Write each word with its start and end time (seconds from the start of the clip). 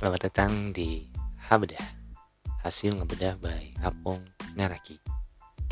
Selamat 0.00 0.32
datang 0.32 0.72
di 0.72 1.04
Habedah 1.52 1.84
Hasil 2.64 2.96
ngebedah 2.96 3.36
by 3.36 3.84
Apong 3.84 4.24
Naraki. 4.56 4.96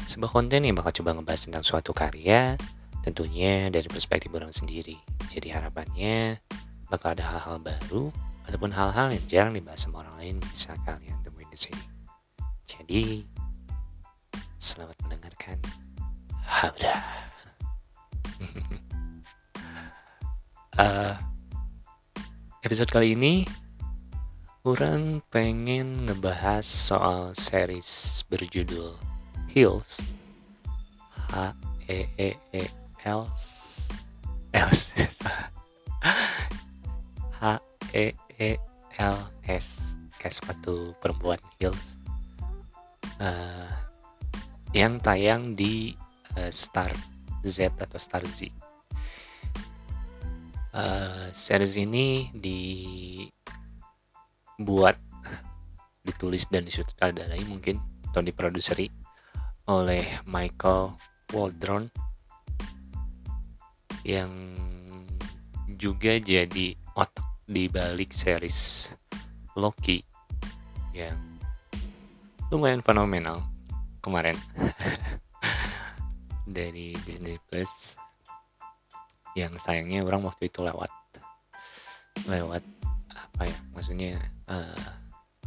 Sebuah 0.04 0.28
konten 0.28 0.68
yang 0.68 0.76
bakal 0.76 1.00
coba 1.00 1.16
ngebahas 1.16 1.48
tentang 1.48 1.64
suatu 1.64 1.96
karya 1.96 2.52
Tentunya 3.00 3.72
dari 3.72 3.88
perspektif 3.88 4.28
orang 4.36 4.52
sendiri. 4.52 5.00
Jadi 5.32 5.48
harapannya 5.48 6.44
bakal 6.92 7.16
ada 7.16 7.24
hal-hal 7.24 7.56
baru 7.56 8.12
Ataupun 8.44 8.68
hal-hal 8.68 9.16
yang 9.16 9.24
jarang 9.32 9.56
dibahas 9.56 9.88
sama 9.88 10.04
orang 10.04 10.20
lain 10.20 10.36
Bisa 10.44 10.76
kalian 10.84 11.16
temuin 11.24 11.48
di 11.48 11.56
sini. 11.56 11.84
Jadi 12.68 13.24
Selamat 14.60 15.00
mendengarkan 15.08 15.56
Habedah. 16.44 17.00
Uh, 20.76 21.16
Episode 22.68 22.92
kali 22.92 23.16
ini 23.16 23.48
Orang 24.68 25.24
pengen 25.32 26.04
ngebahas 26.04 26.68
soal 26.68 27.32
series 27.32 28.20
berjudul 28.28 29.00
Hills. 29.48 29.96
H 31.32 31.56
E 31.88 32.04
E 32.20 32.36
E 32.52 32.68
L 33.00 33.24
L 34.52 34.68
H 37.40 37.44
E 37.96 38.12
E 38.12 38.50
L 39.00 39.18
S. 39.48 39.96
Kayak 40.20 40.36
sepatu 40.36 40.92
perempuan 41.00 41.40
Hills. 41.56 41.96
Uh, 43.16 43.72
yang 44.76 45.00
tayang 45.00 45.56
di 45.56 45.96
uh, 46.36 46.52
Star 46.52 46.92
Z 47.40 47.72
atau 47.72 47.96
Star 47.96 48.20
Z. 48.28 48.52
Uh, 50.76 51.32
series 51.32 51.80
ini 51.80 52.28
di 52.36 52.60
buat 54.58 54.98
ditulis 56.02 56.50
dan 56.50 56.66
disutradarai 56.66 57.42
mungkin 57.46 57.78
atau 58.10 58.20
diproduseri 58.24 58.90
oleh 59.68 60.02
Michael 60.24 60.96
Waldron 61.30 61.86
yang 64.02 64.32
juga 65.76 66.16
jadi 66.16 66.72
otak 66.96 67.44
di 67.44 67.68
balik 67.68 68.10
series 68.10 68.90
Loki 69.54 70.00
yang 70.96 71.18
lumayan 72.48 72.80
fenomenal 72.80 73.44
kemarin. 74.00 74.34
Dari 76.48 76.96
Disney 77.04 77.36
Plus 77.44 77.92
yang 79.36 79.52
sayangnya 79.60 80.00
orang 80.00 80.24
waktu 80.24 80.48
itu 80.48 80.64
lewat. 80.64 80.88
Lewat 82.24 82.64
apa 83.12 83.42
ya? 83.44 83.58
Maksudnya 83.76 84.16
uh, 84.48 84.88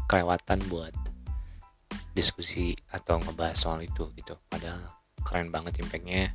kelewatan 0.08 0.62
buat 0.70 0.94
diskusi 2.12 2.76
atau 2.92 3.20
ngebahas 3.20 3.56
soal 3.56 3.82
itu 3.84 4.12
gitu. 4.16 4.36
Padahal 4.48 4.92
keren 5.24 5.52
banget 5.52 5.80
impactnya. 5.82 6.34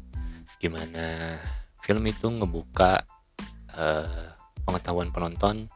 Gimana 0.61 1.37
film 1.85 2.05
itu 2.09 2.27
ngebuka 2.27 3.05
uh, 3.77 4.33
pengetahuan 4.67 5.13
penonton 5.13 5.69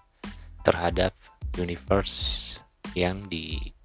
terhadap 0.67 1.15
universe 1.57 2.59
yang 2.97 3.23
dibangun 3.31 3.79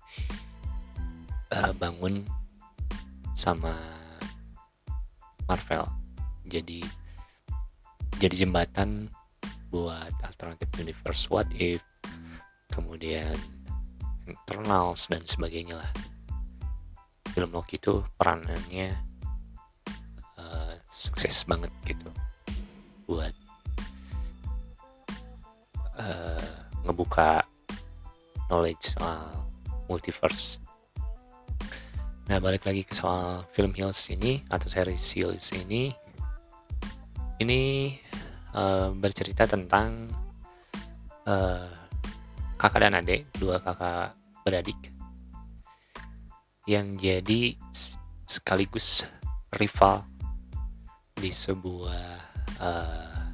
uh, 2.25 2.29
sama 3.35 3.75
Marvel. 5.45 5.85
Jadi 6.47 6.81
jadi 8.15 8.47
jembatan 8.47 9.11
buat 9.69 10.15
alternatif 10.23 10.71
universe. 10.79 11.27
What 11.27 11.51
if 11.51 11.83
kemudian 12.71 13.35
internals 14.25 15.05
dan 15.09 15.21
sebagainya 15.25 15.81
lah. 15.81 15.91
Film 17.35 17.51
Loki 17.51 17.75
itu 17.77 17.99
peranannya 18.15 18.95
uh, 20.39 20.73
sukses 20.89 21.43
banget 21.43 21.69
gitu 21.83 22.07
buat 23.05 23.35
uh, 25.99 26.49
ngebuka 26.87 27.43
knowledge 28.49 28.95
soal 28.95 29.45
multiverse. 29.91 30.57
Nah 32.25 32.41
balik 32.41 32.65
lagi 32.65 32.81
ke 32.81 32.97
soal 32.97 33.45
film 33.53 33.69
Hills 33.77 34.09
ini 34.09 34.41
atau 34.49 34.65
series 34.65 35.05
Hills 35.13 35.53
ini. 35.53 35.93
Ini 37.37 37.61
uh, 38.55 38.95
bercerita 38.95 39.45
tentang 39.45 40.07
uh, 41.27 41.84
kakak 42.55 42.81
dan 42.87 42.97
adik, 42.99 43.27
dua 43.35 43.59
kakak 43.59 44.15
beradik. 44.47 44.77
Yang 46.65 46.87
jadi 46.97 47.41
sekaligus 48.25 49.05
rival 49.53 50.07
di 51.15 51.29
sebuah 51.31 52.03
uh, 52.59 53.31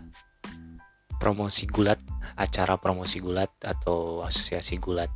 promosi 1.18 1.70
gulat, 1.70 2.02
acara 2.36 2.76
promosi 2.76 3.22
gulat 3.22 3.50
atau 3.62 4.26
asosiasi 4.26 4.82
gulat 4.82 5.09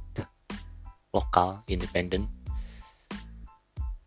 lokal 1.12 1.64
independen 1.72 2.28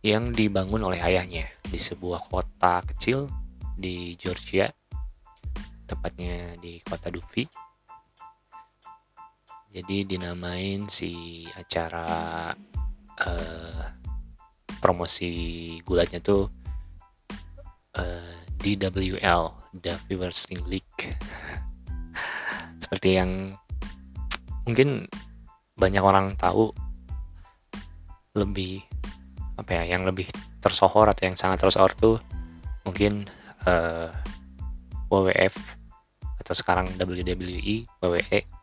yang 0.05 0.31
dibangun 0.31 0.87
oleh 0.87 1.01
ayahnya 1.03 1.51
di 1.67 1.81
sebuah 1.81 2.31
kota 2.31 2.85
kecil 2.87 3.27
di 3.75 4.15
Georgia 4.15 4.71
tepatnya 5.89 6.55
di 6.61 6.79
kota 6.85 7.09
Duvi 7.11 7.68
jadi 9.78 10.03
dinamain 10.03 10.91
si 10.91 11.47
acara 11.55 12.50
uh, 13.22 13.83
promosi 14.83 15.31
gulatnya 15.87 16.19
tuh 16.19 16.50
uh, 17.94 18.34
DWL 18.59 19.55
Duffy 19.78 20.15
Wrestling 20.19 20.67
League. 20.67 20.99
Seperti 22.83 23.22
yang 23.22 23.55
mungkin 24.67 25.06
banyak 25.78 26.03
orang 26.03 26.34
tahu 26.34 26.75
lebih 28.34 28.83
apa 29.55 29.78
ya 29.78 29.94
yang 29.94 30.03
lebih 30.03 30.27
tersohor 30.59 31.06
atau 31.06 31.22
yang 31.22 31.38
sangat 31.38 31.62
tersohor 31.62 31.94
tuh 31.94 32.19
mungkin 32.83 33.31
uh, 33.62 34.11
WWF 35.06 35.55
atau 36.43 36.55
sekarang 36.55 36.91
WWE 36.99 37.87
WWE 38.03 38.58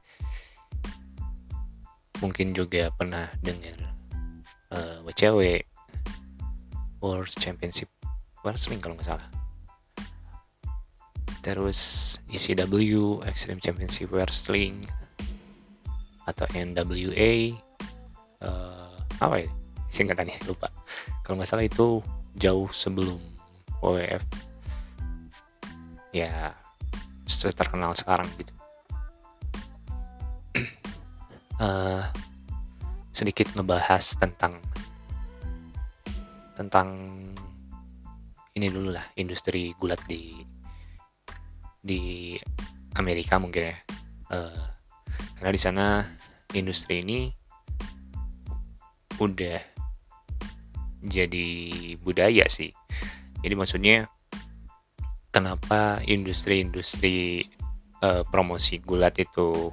mungkin 2.26 2.58
juga 2.58 2.90
pernah 2.98 3.30
dengar 3.46 3.78
uh, 4.74 5.06
WCW 5.06 5.62
World 6.98 7.30
Championship 7.38 7.86
Wrestling 8.42 8.82
kalau 8.82 8.98
nggak 8.98 9.14
salah. 9.14 9.30
Terus 11.46 12.18
ECW 12.34 13.22
Extreme 13.30 13.62
Championship 13.62 14.10
Wrestling 14.10 14.90
atau 16.26 16.50
NWA 16.58 17.54
uh, 18.42 18.98
apa 19.22 19.46
ya 19.46 19.50
singkatannya 19.94 20.42
lupa. 20.50 20.74
Kalau 21.22 21.38
nggak 21.38 21.50
salah 21.54 21.70
itu 21.70 22.02
jauh 22.34 22.74
sebelum 22.74 23.22
WWF 23.86 24.26
ya 26.10 26.58
terkenal 27.54 27.94
sekarang 27.94 28.26
gitu 28.42 28.65
uh, 31.60 32.04
sedikit 33.16 33.48
ngebahas 33.56 34.16
tentang 34.20 34.60
tentang 36.56 36.88
ini 38.56 38.68
dulu 38.72 38.96
lah 38.96 39.04
industri 39.20 39.76
gulat 39.76 40.00
di 40.08 40.40
di 41.84 42.34
Amerika 42.96 43.36
mungkin 43.36 43.72
ya. 43.72 43.78
Uh, 44.32 44.64
karena 45.38 45.52
di 45.52 45.62
sana 45.62 45.86
industri 46.56 47.04
ini 47.04 47.30
udah 49.20 49.60
jadi 51.06 51.50
budaya 52.02 52.48
sih. 52.48 52.72
Jadi 53.44 53.54
maksudnya 53.54 54.10
kenapa 55.30 56.02
industri-industri 56.08 57.46
uh, 58.02 58.24
promosi 58.32 58.82
gulat 58.82 59.20
itu 59.20 59.70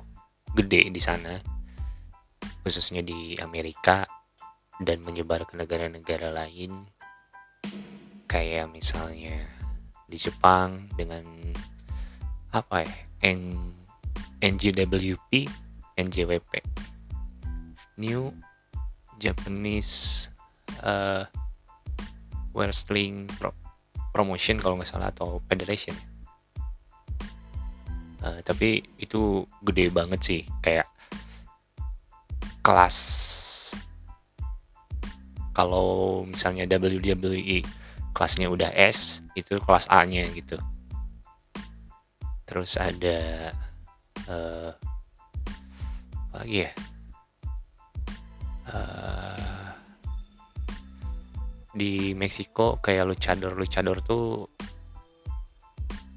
gede 0.52 0.92
di 0.92 1.00
sana 1.00 1.51
khususnya 2.62 3.02
di 3.02 3.36
Amerika 3.42 4.06
dan 4.82 5.02
menyebar 5.02 5.46
ke 5.46 5.54
negara-negara 5.58 6.30
lain. 6.32 6.86
Kayak 8.26 8.72
misalnya 8.72 9.36
di 10.08 10.16
Jepang 10.16 10.88
dengan 10.96 11.24
apa 12.52 12.84
ya 12.84 12.96
N 13.32 13.56
NJWP 14.42 15.46
NJWP 15.96 16.52
New 18.00 18.32
Japanese 19.20 20.26
uh, 20.82 21.24
Wrestling 22.52 23.28
Pro 23.38 23.54
Promotion 24.12 24.60
kalau 24.60 24.76
nggak 24.76 24.90
salah 24.92 25.08
atau 25.08 25.40
Federation. 25.48 25.96
Uh, 28.22 28.38
tapi 28.44 28.84
itu 29.00 29.48
gede 29.64 29.88
banget 29.90 30.20
sih 30.20 30.40
kayak 30.60 30.91
kelas. 32.62 32.96
Kalau 35.52 36.22
misalnya 36.24 36.64
WWE 36.64 37.60
kelasnya 38.16 38.48
udah 38.48 38.72
S 38.72 39.20
itu 39.36 39.58
kelas 39.60 39.84
A 39.92 40.06
nya 40.08 40.24
gitu. 40.32 40.56
Terus 42.48 42.78
ada 42.80 43.52
uh, 44.30 44.70
apa 46.30 46.36
lagi 46.40 46.64
ya? 46.64 46.72
Uh, 48.72 49.68
di 51.76 52.16
Meksiko 52.16 52.80
kayak 52.80 53.12
luchador. 53.12 53.52
Luchador 53.58 54.00
tuh 54.00 54.48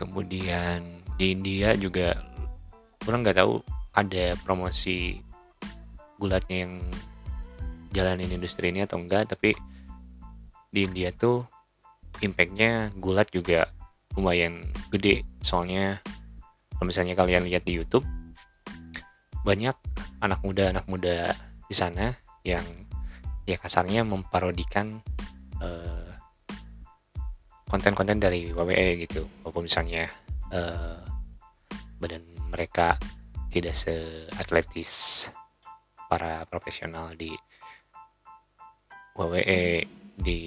kemudian 0.00 1.04
di 1.20 1.36
India 1.36 1.76
juga 1.76 2.16
orang 3.04 3.20
nggak 3.20 3.36
tahu 3.36 3.60
ada 3.92 4.32
promosi 4.40 5.20
gulatnya 6.16 6.64
yang 6.64 6.74
jalanin 7.92 8.32
industri 8.32 8.72
ini 8.72 8.88
atau 8.88 8.96
enggak 8.96 9.28
tapi 9.36 9.52
di 10.70 10.86
India 10.86 11.12
tuh 11.12 11.44
impactnya 12.22 12.94
gulat 12.96 13.28
juga 13.28 13.68
lumayan 14.14 14.62
gede. 14.90 15.26
Soalnya 15.42 15.98
kalau 16.76 16.86
misalnya 16.88 17.14
kalian 17.18 17.46
lihat 17.46 17.66
di 17.66 17.76
YouTube 17.76 18.06
banyak 19.42 19.74
anak 20.20 20.40
muda 20.44 20.70
anak 20.70 20.86
muda 20.86 21.32
di 21.66 21.74
sana 21.74 22.12
yang 22.44 22.62
ya 23.48 23.56
kasarnya 23.56 24.04
memparodikan 24.04 25.00
uh, 25.64 26.09
konten-konten 27.70 28.18
dari 28.18 28.50
WWE 28.50 29.06
gitu. 29.06 29.22
Walaupun 29.46 29.70
misalnya 29.70 30.10
uh, 30.50 30.98
badan 32.02 32.26
mereka 32.50 32.98
tidak 33.54 33.78
seatletis 33.78 35.26
para 36.10 36.42
profesional 36.50 37.14
di 37.14 37.30
WWE 39.14 39.86
di 40.18 40.40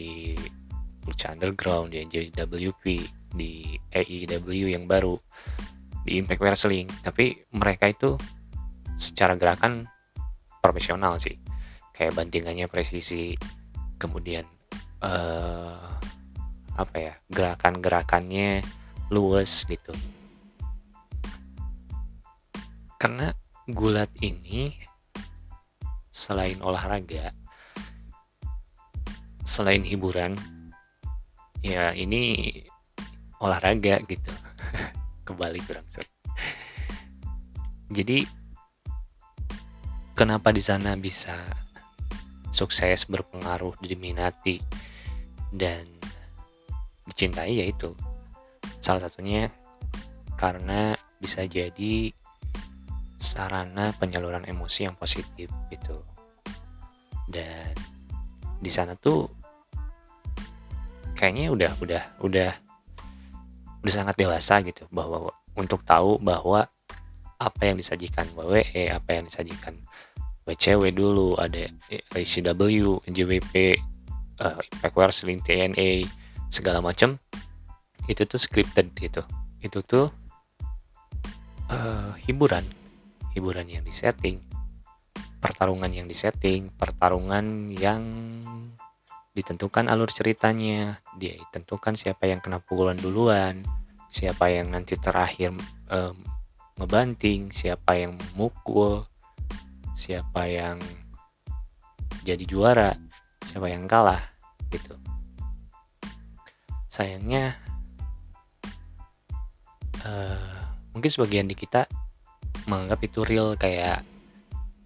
Lucha 1.08 1.32
Underground 1.32 1.96
di 1.96 2.04
NJWP 2.04 2.84
di 3.34 3.76
AEW 3.92 4.76
yang 4.76 4.86
baru 4.86 5.16
di 6.04 6.20
Impact 6.20 6.44
Wrestling. 6.44 6.92
Tapi 7.02 7.56
mereka 7.56 7.88
itu 7.88 8.20
secara 9.00 9.40
gerakan 9.40 9.88
profesional 10.60 11.16
sih. 11.20 11.40
Kayak 11.96 12.20
bandingannya 12.20 12.68
presisi 12.68 13.36
kemudian 13.96 14.44
uh, 15.00 16.04
apa 16.74 16.98
ya 16.98 17.14
gerakan-gerakannya 17.30 18.66
luwes 19.14 19.66
gitu. 19.70 19.94
Karena 22.98 23.36
gulat 23.70 24.10
ini 24.24 24.74
selain 26.14 26.60
olahraga 26.62 27.34
selain 29.44 29.84
hiburan 29.84 30.40
ya 31.60 31.92
ini 31.92 32.50
olahraga 33.44 34.00
gitu. 34.08 34.34
Kembali 35.28 35.60
kurang 35.64 35.88
jadi 37.94 38.26
kenapa 40.18 40.50
di 40.50 40.66
sana 40.66 40.98
bisa 40.98 41.38
sukses 42.50 43.06
berpengaruh 43.06 43.78
diminati 43.86 44.58
dan 45.54 45.86
dicintai 47.08 47.64
yaitu 47.64 47.92
salah 48.80 49.04
satunya 49.04 49.52
karena 50.40 50.96
bisa 51.20 51.48
jadi 51.48 52.12
sarana 53.16 53.96
penyaluran 53.96 54.44
emosi 54.44 54.92
yang 54.92 54.96
positif 55.00 55.48
gitu. 55.72 56.04
Dan 57.32 57.72
di 58.60 58.72
sana 58.72 58.96
tuh 59.00 59.32
kayaknya 61.16 61.56
udah 61.56 61.72
udah 61.80 62.04
udah 62.20 62.52
udah 63.84 63.92
sangat 63.92 64.16
dewasa 64.20 64.60
gitu 64.64 64.84
bahwa 64.92 65.32
untuk 65.56 65.84
tahu 65.88 66.20
bahwa 66.20 66.68
apa 67.40 67.62
yang 67.64 67.80
disajikan 67.80 68.28
WWE 68.36 68.92
apa 68.92 69.10
yang 69.20 69.28
disajikan 69.28 69.76
WCW 70.44 70.92
dulu 70.92 71.40
ada 71.40 71.72
ICW 72.16 73.00
JWP 73.08 73.80
uh, 74.44 74.60
Impact 74.60 74.96
Wrestling 74.96 75.40
TNA 75.44 76.08
segala 76.54 76.86
macam 76.86 77.18
itu 78.06 78.22
tuh 78.30 78.38
scripted 78.38 78.94
gitu. 79.02 79.26
Itu 79.58 79.82
tuh 79.82 80.14
uh, 81.74 82.14
hiburan. 82.22 82.62
Hiburan 83.34 83.66
yang 83.66 83.82
disetting, 83.82 84.38
pertarungan 85.42 85.90
yang 85.90 86.06
disetting, 86.06 86.70
pertarungan 86.78 87.74
yang 87.74 88.06
ditentukan 89.34 89.90
alur 89.90 90.14
ceritanya, 90.14 91.02
dia 91.18 91.34
ditentukan 91.34 91.98
siapa 91.98 92.30
yang 92.30 92.38
kena 92.38 92.62
pukulan 92.62 92.94
duluan, 92.94 93.66
siapa 94.14 94.54
yang 94.54 94.70
nanti 94.70 94.94
terakhir 94.94 95.58
um, 95.90 96.14
ngebanting, 96.78 97.50
siapa 97.50 97.98
yang 97.98 98.14
mukul, 98.38 99.10
siapa 99.98 100.46
yang 100.46 100.78
jadi 102.22 102.46
juara, 102.46 102.94
siapa 103.42 103.74
yang 103.74 103.90
kalah 103.90 104.22
gitu. 104.70 104.94
Sayangnya 106.94 107.58
uh, 110.06 110.62
mungkin 110.94 111.10
sebagian 111.10 111.50
di 111.50 111.58
kita 111.58 111.90
menganggap 112.70 113.02
itu 113.02 113.26
real 113.26 113.58
kayak 113.58 114.06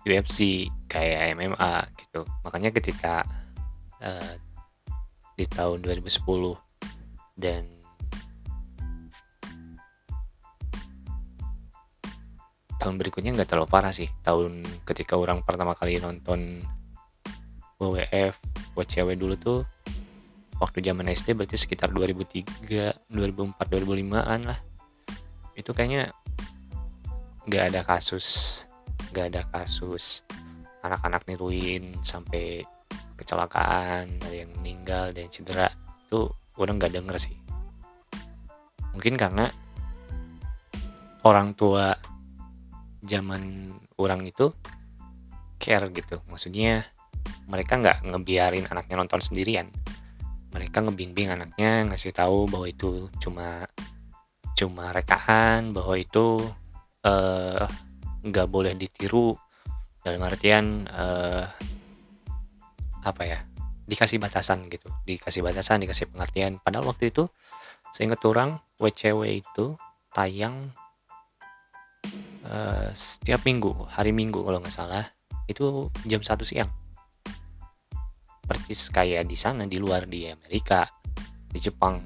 UFC 0.07 0.71
kayak 0.87 1.35
MMA 1.35 1.75
gitu. 1.99 2.23
Makanya 2.47 2.71
ketika 2.71 3.27
uh, 3.99 4.33
di 5.35 5.43
tahun 5.51 5.83
2010 5.83 6.23
dan 7.35 7.67
tahun 12.79 12.95
berikutnya 13.03 13.35
nggak 13.35 13.51
terlalu 13.51 13.67
parah 13.67 13.91
sih. 13.91 14.07
Tahun 14.23 14.63
ketika 14.87 15.19
orang 15.19 15.43
pertama 15.43 15.75
kali 15.75 15.99
nonton 15.99 16.63
WWF 17.83 18.39
WCW 18.79 19.19
dulu 19.19 19.35
tuh 19.35 19.59
waktu 20.57 20.81
zaman 20.81 21.09
SD 21.13 21.37
berarti 21.37 21.57
sekitar 21.57 21.93
2003 21.93 23.09
2004 23.13 23.57
2005an 23.57 24.41
lah. 24.45 24.59
Itu 25.53 25.73
kayaknya 25.73 26.13
nggak 27.47 27.63
ada 27.73 27.81
kasus 27.85 28.25
nggak 29.13 29.25
ada 29.33 29.41
kasus 29.49 30.27
anak-anak 30.83 31.23
niruin 31.25 31.95
sampai 32.03 32.61
kecelakaan 33.17 34.19
ada 34.21 34.35
yang 34.35 34.51
meninggal 34.61 35.13
ada 35.13 35.19
yang 35.25 35.31
cedera. 35.33 35.69
Itu 36.09 36.33
udah 36.57 36.73
nggak 36.73 36.93
denger 36.93 37.15
sih. 37.21 37.35
Mungkin 38.97 39.13
karena 39.13 39.45
orang 41.21 41.53
tua 41.53 41.93
zaman 43.05 43.73
orang 44.01 44.25
itu 44.25 44.49
care 45.61 45.89
gitu. 45.93 46.21
Maksudnya 46.29 46.89
mereka 47.45 47.77
nggak 47.77 48.09
ngebiarin 48.09 48.65
anaknya 48.69 48.97
nonton 48.97 49.21
sendirian 49.21 49.69
mereka 50.57 50.81
ngebimbing 50.81 51.29
anaknya 51.29 51.85
ngasih 51.93 52.11
tahu 52.11 52.49
bahwa 52.49 52.65
itu 52.65 53.13
cuma 53.21 53.69
cuma 54.57 54.89
rekaan 54.89 55.69
bahwa 55.71 55.93
itu 55.93 56.41
Eh, 57.07 57.65
nggak 58.27 58.47
boleh 58.49 58.73
ditiru. 58.75 59.37
Dalam 60.03 60.23
artian 60.23 60.87
uh, 60.87 61.43
apa 63.03 63.23
ya 63.27 63.43
dikasih 63.83 64.23
batasan 64.23 64.71
gitu. 64.71 64.87
Dikasih 65.03 65.43
batasan 65.43 65.83
dikasih 65.83 66.07
pengertian. 66.07 66.63
Padahal 66.63 66.87
waktu 66.87 67.11
itu 67.11 67.27
seingat 67.91 68.23
orang 68.23 68.55
WCW 68.79 69.43
itu 69.43 69.75
tayang 70.15 70.71
uh, 72.47 72.87
setiap 72.95 73.43
minggu 73.43 73.75
hari 73.91 74.15
minggu 74.15 74.39
kalau 74.47 74.63
nggak 74.63 74.71
salah 74.71 75.11
itu 75.51 75.91
jam 76.07 76.23
satu 76.23 76.47
siang 76.47 76.71
persis 78.47 78.87
kayak 78.89 79.27
di 79.27 79.35
sana 79.35 79.67
di 79.67 79.77
luar 79.77 80.07
di 80.07 80.31
Amerika 80.31 80.87
di 81.51 81.59
Jepang. 81.59 81.99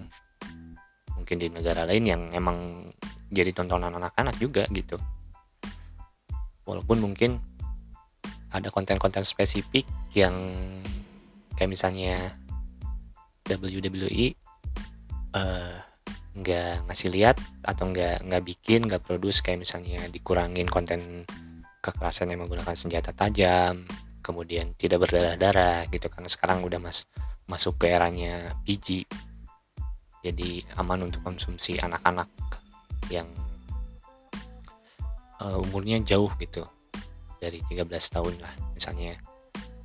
Mungkin 1.15 1.37
di 1.37 1.47
negara 1.53 1.85
lain 1.85 2.03
yang 2.09 2.21
emang 2.33 2.89
jadi 3.29 3.53
tontonan 3.53 3.93
anak-anak 3.95 4.35
juga 4.41 4.65
gitu. 4.73 4.97
Walaupun 6.65 6.97
mungkin 6.99 7.37
ada 8.51 8.67
konten-konten 8.67 9.23
spesifik 9.23 9.87
yang 10.11 10.35
kayak 11.55 11.71
misalnya 11.71 12.35
WWE 13.47 14.35
uh, 15.37 15.77
nggak 16.31 16.87
ngasih 16.87 17.09
lihat 17.11 17.35
atau 17.63 17.91
nggak 17.91 18.23
nggak 18.23 18.43
bikin 18.43 18.87
nggak 18.87 19.03
produce 19.03 19.43
kayak 19.43 19.63
misalnya 19.63 20.03
dikurangin 20.07 20.67
konten 20.67 21.27
kekerasan 21.83 22.31
yang 22.31 22.45
menggunakan 22.45 22.75
senjata 22.75 23.11
tajam 23.11 23.83
kemudian 24.21 24.73
tidak 24.77 25.05
berdarah-darah 25.05 25.89
gitu 25.89 26.07
karena 26.07 26.29
sekarang 26.29 26.61
udah 26.61 26.77
mas 26.77 27.09
masuk 27.49 27.81
ke 27.81 27.91
eranya 27.91 28.55
PG 28.63 29.05
jadi 30.21 30.61
aman 30.77 31.09
untuk 31.09 31.25
konsumsi 31.25 31.81
anak-anak 31.81 32.29
yang 33.09 33.25
uh, 35.41 35.57
umurnya 35.57 35.97
jauh 36.05 36.29
gitu 36.37 36.61
dari 37.41 37.57
13 37.65 37.89
tahun 37.89 38.35
lah 38.37 38.53
misalnya. 38.77 39.17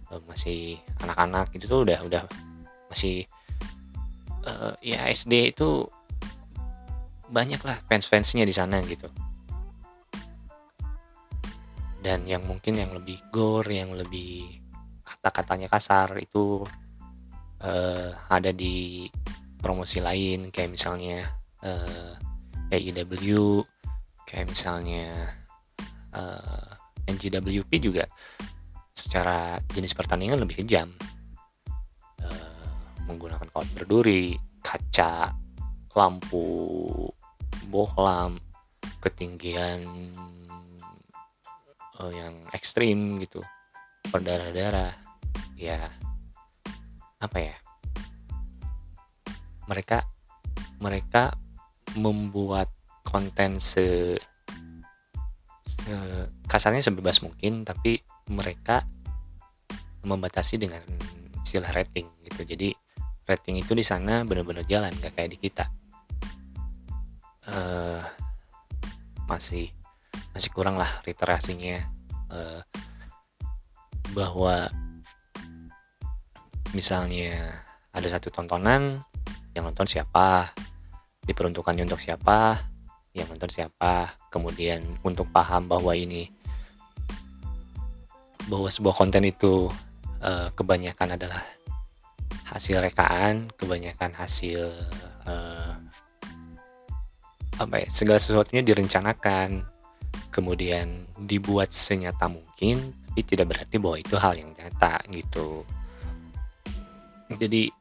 Uh, 0.06 0.22
masih 0.28 0.78
anak-anak 1.02 1.50
itu 1.56 1.66
tuh 1.66 1.82
udah 1.82 1.98
udah 2.06 2.22
masih 2.92 3.26
uh, 4.46 4.76
ya 4.78 5.08
SD 5.10 5.56
itu 5.56 5.88
banyak 7.26 7.58
lah 7.66 7.82
fans-fansnya 7.90 8.46
di 8.46 8.54
sana 8.54 8.78
gitu 8.86 9.10
dan 12.06 12.22
yang 12.22 12.46
mungkin 12.46 12.78
yang 12.78 12.94
lebih 12.94 13.18
gore 13.34 13.66
yang 13.82 13.90
lebih 13.90 14.46
kata-katanya 15.02 15.66
kasar 15.66 16.14
itu 16.22 16.62
uh, 17.66 18.10
ada 18.30 18.54
di 18.54 19.10
promosi 19.58 19.98
lain. 19.98 20.54
Kayak 20.54 20.70
misalnya 20.70 21.26
uh, 21.66 22.14
AEW 22.70 23.58
kayak 24.22 24.46
misalnya 24.46 25.34
uh, 26.14 26.70
eh, 27.06 27.10
NGWP 27.10 27.70
juga 27.82 28.06
secara 28.94 29.58
jenis 29.75 29.90
pertandingan 29.98 30.38
lebih 30.38 30.62
kejam. 30.62 30.94
Uh, 32.22 32.70
menggunakan 33.10 33.50
kawat 33.50 33.66
berduri 33.75 34.38
kaca 34.62 35.34
lampu 35.98 36.46
bohlam 37.66 38.38
ketinggian 39.02 39.82
uh, 42.00 42.12
yang 42.12 42.44
ekstrim 42.52 43.20
gitu. 43.22 43.40
Berdarah-darah 44.08 44.94
ya 45.58 45.90
apa 47.20 47.38
ya? 47.40 47.56
Mereka 49.66 50.04
mereka 50.78 51.34
membuat 51.96 52.68
konten 53.02 53.56
se, 53.56 54.18
se 55.64 55.94
kasarnya 56.44 56.84
sebebas 56.84 57.24
mungkin 57.24 57.64
tapi 57.64 57.98
mereka 58.28 58.84
membatasi 60.06 60.60
dengan 60.60 60.82
istilah 61.42 61.70
rating 61.74 62.06
gitu. 62.26 62.46
Jadi 62.46 62.70
rating 63.26 63.58
itu 63.58 63.74
di 63.74 63.82
sana 63.82 64.22
benar-benar 64.22 64.62
jalan 64.66 64.94
gak 65.02 65.18
kayak 65.18 65.34
di 65.34 65.38
kita. 65.38 65.66
Uh, 67.46 68.02
masih 69.30 69.70
masih 70.36 70.52
kurang 70.52 70.76
lah 70.76 71.00
literasinya 71.08 71.80
uh, 72.28 72.60
bahwa 74.12 74.68
misalnya 76.76 77.64
ada 77.96 78.04
satu 78.04 78.28
tontonan 78.28 79.00
yang 79.56 79.64
nonton 79.64 79.88
siapa 79.88 80.52
diperuntukannya 81.24 81.88
untuk 81.88 82.04
siapa 82.04 82.68
yang 83.16 83.32
nonton 83.32 83.48
siapa 83.48 84.12
kemudian 84.28 84.84
untuk 85.00 85.24
paham 85.32 85.72
bahwa 85.72 85.96
ini 85.96 86.28
bahwa 88.52 88.68
sebuah 88.68 88.92
konten 88.92 89.24
itu 89.24 89.72
uh, 90.20 90.52
kebanyakan 90.52 91.16
adalah 91.16 91.40
hasil 92.44 92.84
rekaan 92.84 93.48
kebanyakan 93.56 94.12
hasil 94.12 94.68
uh, 95.24 95.80
apa 97.56 97.74
ya 97.80 97.88
segala 97.88 98.20
sesuatunya 98.20 98.60
direncanakan 98.60 99.64
kemudian 100.36 101.08
dibuat 101.16 101.72
senyata 101.72 102.28
mungkin 102.28 102.92
tapi 103.08 103.24
tidak 103.24 103.56
berarti 103.56 103.80
bahwa 103.80 103.96
itu 103.96 104.14
hal 104.20 104.36
yang 104.36 104.52
nyata 104.52 105.00
gitu 105.08 105.64
jadi 107.32 107.72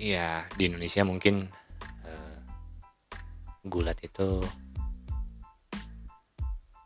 ya 0.00 0.48
di 0.56 0.72
Indonesia 0.72 1.04
mungkin 1.04 1.52
gulat 3.66 4.00
itu 4.00 4.40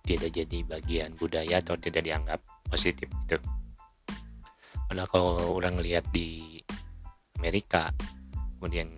tidak 0.04 0.30
jadi 0.36 0.58
bagian 0.66 1.10
budaya 1.16 1.62
atau 1.62 1.78
tidak 1.78 2.04
dianggap 2.04 2.40
positif 2.68 3.08
gitu. 3.24 3.38
Padahal 4.90 5.08
kalau 5.08 5.56
orang 5.56 5.80
lihat 5.80 6.04
di 6.12 6.60
Amerika, 7.40 7.88
kemudian 8.58 8.92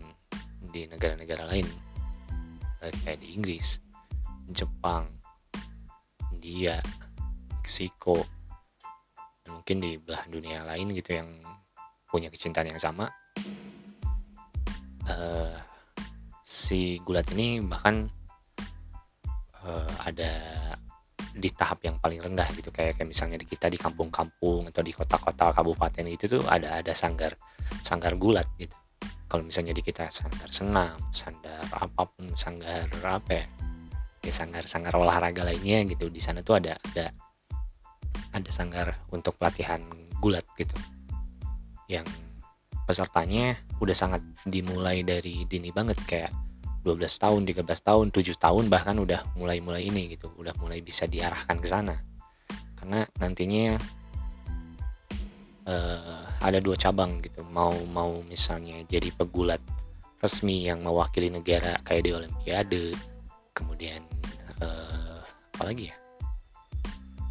di 0.75 0.89
negara-negara 0.91 1.47
lain 1.47 1.67
eh, 2.83 2.93
kayak 3.07 3.23
di 3.23 3.39
Inggris, 3.39 3.79
Jepang, 4.51 5.07
India, 6.47 6.79
Meksiko, 7.51 8.23
mungkin 9.51 9.83
di 9.83 9.99
belah 9.99 10.23
dunia 10.31 10.63
lain 10.63 10.95
gitu 10.95 11.19
yang 11.19 11.27
punya 12.07 12.31
kecintaan 12.31 12.71
yang 12.71 12.79
sama. 12.79 13.11
Uh, 15.11 15.59
si 16.47 17.03
gulat 17.03 17.27
ini 17.35 17.59
bahkan 17.59 18.07
uh, 19.67 19.91
ada 20.07 20.31
di 21.35 21.51
tahap 21.51 21.83
yang 21.83 21.99
paling 21.99 22.23
rendah 22.23 22.47
gitu. 22.55 22.71
Kayak 22.71 23.03
kayak 23.03 23.11
misalnya 23.11 23.43
di 23.43 23.47
kita 23.51 23.67
di 23.67 23.75
kampung-kampung 23.75 24.71
atau 24.71 24.87
di 24.87 24.95
kota-kota 24.95 25.51
kabupaten 25.51 26.07
itu 26.07 26.31
tuh 26.31 26.47
ada 26.47 26.79
ada 26.79 26.95
sanggar 26.95 27.35
sanggar 27.83 28.15
gulat 28.15 28.47
gitu. 28.55 28.79
Kalau 29.27 29.43
misalnya 29.43 29.75
di 29.75 29.83
kita 29.83 30.07
sanggar 30.15 30.47
senam 30.55 30.95
sanggar 31.11 31.67
apa 31.75 32.07
pun 32.07 32.31
sanggar 32.39 32.87
apa 33.03 33.43
ya, 33.43 33.45
ya 34.27 34.35
sanggar 34.35 34.67
sanggar 34.67 34.93
olahraga 34.99 35.47
lainnya 35.47 35.87
gitu. 35.87 36.11
Di 36.11 36.19
sana 36.19 36.43
tuh 36.43 36.59
ada 36.59 36.75
ada 36.93 37.15
ada 38.35 38.51
sanggar 38.51 38.99
untuk 39.15 39.39
pelatihan 39.39 39.87
gulat 40.19 40.43
gitu. 40.59 40.75
Yang 41.87 42.11
pesertanya 42.87 43.55
udah 43.79 43.95
sangat 43.95 44.23
dimulai 44.43 45.07
dari 45.07 45.47
dini 45.47 45.71
banget 45.71 45.99
kayak 46.07 46.33
12 46.83 47.03
tahun 47.03 47.43
13 47.47 47.67
tahun 47.67 48.07
7 48.15 48.39
tahun 48.39 48.65
bahkan 48.71 48.99
udah 48.99 49.23
mulai-mulai 49.39 49.87
ini 49.87 50.19
gitu. 50.19 50.35
Udah 50.35 50.55
mulai 50.59 50.83
bisa 50.83 51.07
diarahkan 51.07 51.63
ke 51.63 51.69
sana. 51.71 51.95
Karena 52.75 53.07
nantinya 53.23 53.79
uh, 55.67 56.27
ada 56.43 56.59
dua 56.59 56.75
cabang 56.79 57.23
gitu. 57.23 57.43
Mau 57.51 57.75
mau 57.91 58.23
misalnya 58.27 58.83
jadi 58.87 59.11
pegulat 59.15 59.63
resmi 60.23 60.67
yang 60.67 60.81
mewakili 60.81 61.29
negara 61.29 61.77
kayak 61.85 62.03
di 62.09 62.11
Olimpiade 62.15 62.85
kemudian 63.53 64.05
uh, 64.63 65.21
apa 65.57 65.63
lagi 65.65 65.91
ya? 65.91 65.97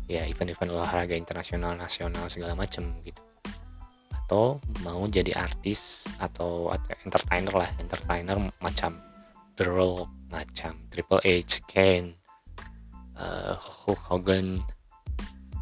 Ya 0.05 0.21
event-event 0.29 0.69
olahraga 0.69 1.17
internasional 1.17 1.73
nasional 1.73 2.29
segala 2.29 2.53
macam 2.53 2.93
gitu. 3.01 3.21
Atau 4.13 4.61
mau 4.81 5.05
jadi 5.05 5.33
artis 5.37 6.05
atau, 6.17 6.73
entertainer 7.05 7.53
lah 7.53 7.69
entertainer 7.77 8.37
macam 8.61 8.97
The 9.55 9.65
Rock 9.69 10.09
macam 10.29 10.75
Triple 10.91 11.21
H, 11.23 11.63
Kane, 11.69 12.17
uh, 13.15 13.55
Hulk 13.55 14.01
Hogan, 14.11 14.59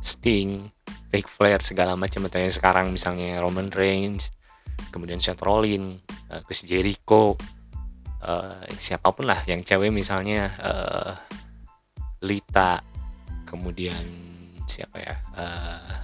Sting, 0.02 0.72
Ric 1.14 1.30
Flair 1.30 1.62
segala 1.62 1.94
macam 1.94 2.26
atau 2.26 2.42
yang 2.42 2.50
sekarang 2.50 2.90
misalnya 2.90 3.38
Roman 3.38 3.70
Reigns, 3.70 4.34
kemudian 4.90 5.22
Seth 5.22 5.46
Rollins, 5.46 6.02
uh, 6.34 6.42
Chris 6.42 6.66
Jericho, 6.66 7.38
uh, 8.26 8.66
siapa 8.82 9.14
pun 9.14 9.30
lah 9.30 9.46
yang 9.46 9.62
cewek 9.62 9.94
misalnya 9.94 10.50
uh, 10.58 11.14
Lita, 12.24 12.80
kemudian 13.44 14.00
siapa 14.64 14.96
ya? 14.96 15.16
Uh, 15.36 16.00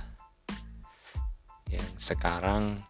yang 1.72 1.90
sekarang 1.96 2.84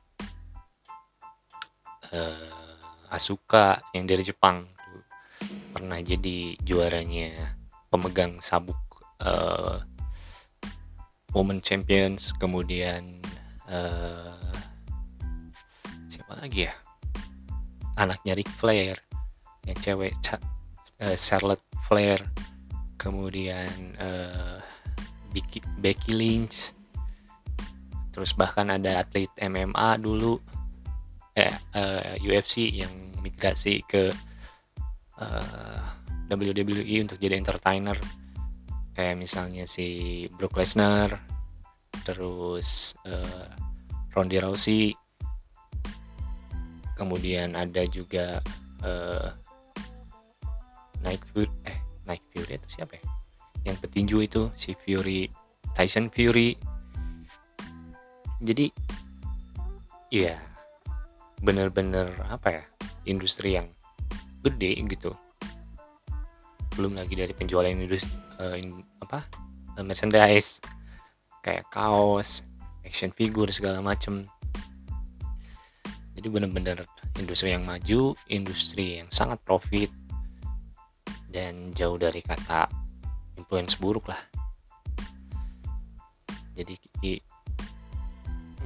uh, 2.10 3.14
Asuka 3.14 3.86
yang 3.94 4.10
dari 4.10 4.26
Jepang 4.26 4.66
pernah 5.70 6.02
jadi 6.02 6.58
juaranya 6.66 7.54
pemegang 7.94 8.42
sabuk 8.42 8.78
uh, 9.22 9.78
Women 11.38 11.62
Champions 11.62 12.34
kemudian 12.42 13.22
uh, 13.70 14.58
siapa 16.10 16.34
lagi 16.34 16.66
ya? 16.66 16.74
Anaknya 17.94 18.34
Ric 18.34 18.50
Flair 18.58 18.98
yang 19.70 19.78
cewek 19.86 20.18
Charlotte 21.14 21.62
Flair 21.86 22.26
kemudian 23.00 23.96
uh, 23.96 24.60
Becky, 25.32 26.12
Lynch. 26.12 26.76
Terus 28.12 28.36
bahkan 28.36 28.68
ada 28.68 29.00
atlet 29.00 29.32
MMA 29.40 30.04
dulu. 30.04 30.36
Eh 31.32 31.56
uh, 31.80 32.20
UFC 32.20 32.68
yang 32.68 32.92
migrasi 33.24 33.80
ke 33.88 34.12
uh, 35.24 35.80
eh, 36.28 36.36
WWE 36.36 37.08
untuk 37.08 37.16
jadi 37.16 37.40
entertainer. 37.40 37.96
Kayak 38.92 39.16
misalnya 39.16 39.64
si 39.64 40.28
Brock 40.36 40.60
Lesnar. 40.60 41.16
Terus 42.04 43.00
uh, 43.08 43.48
Ronda 44.12 44.44
Rousey. 44.44 44.92
Kemudian 47.00 47.56
ada 47.56 47.88
juga 47.88 48.44
uh, 48.84 49.32
Night 51.00 51.24
Fury 51.32 51.48
eh 51.64 51.89
Night 52.10 52.26
Fury 52.34 52.58
itu 52.58 52.68
siapa 52.74 52.98
ya? 52.98 53.04
Yang 53.70 53.78
petinju 53.86 54.18
itu 54.26 54.42
si 54.58 54.74
Fury 54.74 55.30
Tyson 55.78 56.10
Fury. 56.10 56.58
Jadi 58.42 58.74
ya 60.10 60.34
bener-bener 61.46 62.10
apa 62.26 62.50
ya 62.50 62.64
industri 63.06 63.54
yang 63.54 63.70
gede 64.42 64.82
gitu. 64.90 65.14
Belum 66.74 66.98
lagi 66.98 67.14
dari 67.14 67.36
penjualan 67.36 67.70
industri 67.70 68.10
uh, 68.42 68.58
in, 68.58 68.82
apa 69.06 69.22
uh, 69.78 69.86
merchandise. 69.86 70.58
Kayak 71.46 71.70
kaos 71.70 72.42
action 72.82 73.14
figure 73.14 73.54
segala 73.54 73.86
macem. 73.86 74.26
Jadi 76.18 76.28
bener-bener 76.28 76.84
industri 77.16 77.56
yang 77.56 77.64
maju 77.64 78.16
industri 78.28 79.00
yang 79.00 79.08
sangat 79.12 79.40
profit 79.44 79.92
dan 81.30 81.70
jauh 81.78 81.96
dari 81.96 82.26
kata 82.26 82.66
influence 83.38 83.78
buruk 83.78 84.10
lah. 84.10 84.20
Jadi 86.58 86.76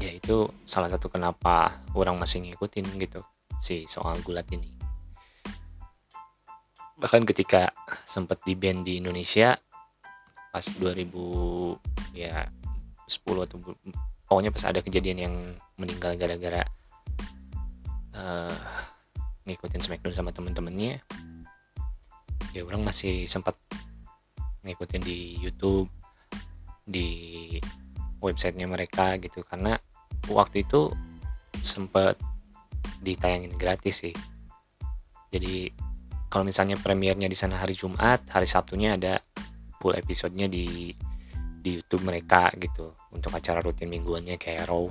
ya 0.01 0.09
itu 0.09 0.49
salah 0.65 0.89
satu 0.89 1.11
kenapa 1.11 1.77
orang 1.93 2.17
masih 2.17 2.41
ngikutin 2.41 2.87
gitu 2.97 3.21
si 3.61 3.85
soal 3.85 4.17
gulat 4.25 4.47
ini. 4.49 4.73
Bahkan 6.97 7.27
ketika 7.29 7.69
sempat 8.07 8.41
di 8.47 8.55
band 8.57 8.87
di 8.87 8.97
Indonesia 8.97 9.53
pas 10.49 10.65
2000 10.65 11.09
ya 12.15 12.45
10 13.09 13.45
atau 13.45 13.57
pokoknya 14.29 14.53
pas 14.53 14.65
ada 14.69 14.79
kejadian 14.85 15.17
yang 15.19 15.35
meninggal 15.81 16.13
gara-gara 16.15 16.61
uh, 18.13 18.53
ngikutin 19.49 19.81
Smackdown 19.81 20.13
sama 20.15 20.29
temen-temennya 20.31 21.01
ya 22.53 22.61
orang 22.63 22.85
masih 22.85 23.25
sempat 23.25 23.57
ngikutin 24.63 25.03
di 25.03 25.35
YouTube 25.41 25.89
di 26.85 27.09
websitenya 28.23 28.69
mereka 28.69 29.17
gitu. 29.19 29.43
Karena 29.43 29.75
waktu 30.31 30.63
itu 30.63 30.93
sempet 31.59 32.15
ditayangin 33.03 33.57
gratis 33.59 34.07
sih. 34.07 34.15
Jadi 35.33 35.73
kalau 36.31 36.47
misalnya 36.47 36.79
premiernya 36.79 37.27
di 37.27 37.35
sana 37.35 37.59
hari 37.59 37.75
Jumat 37.75 38.23
hari 38.29 38.47
Sabtunya 38.47 38.95
ada 38.95 39.19
full 39.81 39.97
episodenya 39.97 40.47
di 40.47 40.95
di 41.63 41.69
YouTube 41.81 42.07
mereka 42.07 42.53
gitu. 42.55 42.93
Untuk 43.11 43.33
acara 43.35 43.59
rutin 43.59 43.91
mingguannya 43.91 44.37
kayak 44.37 44.69
Raw 44.69 44.87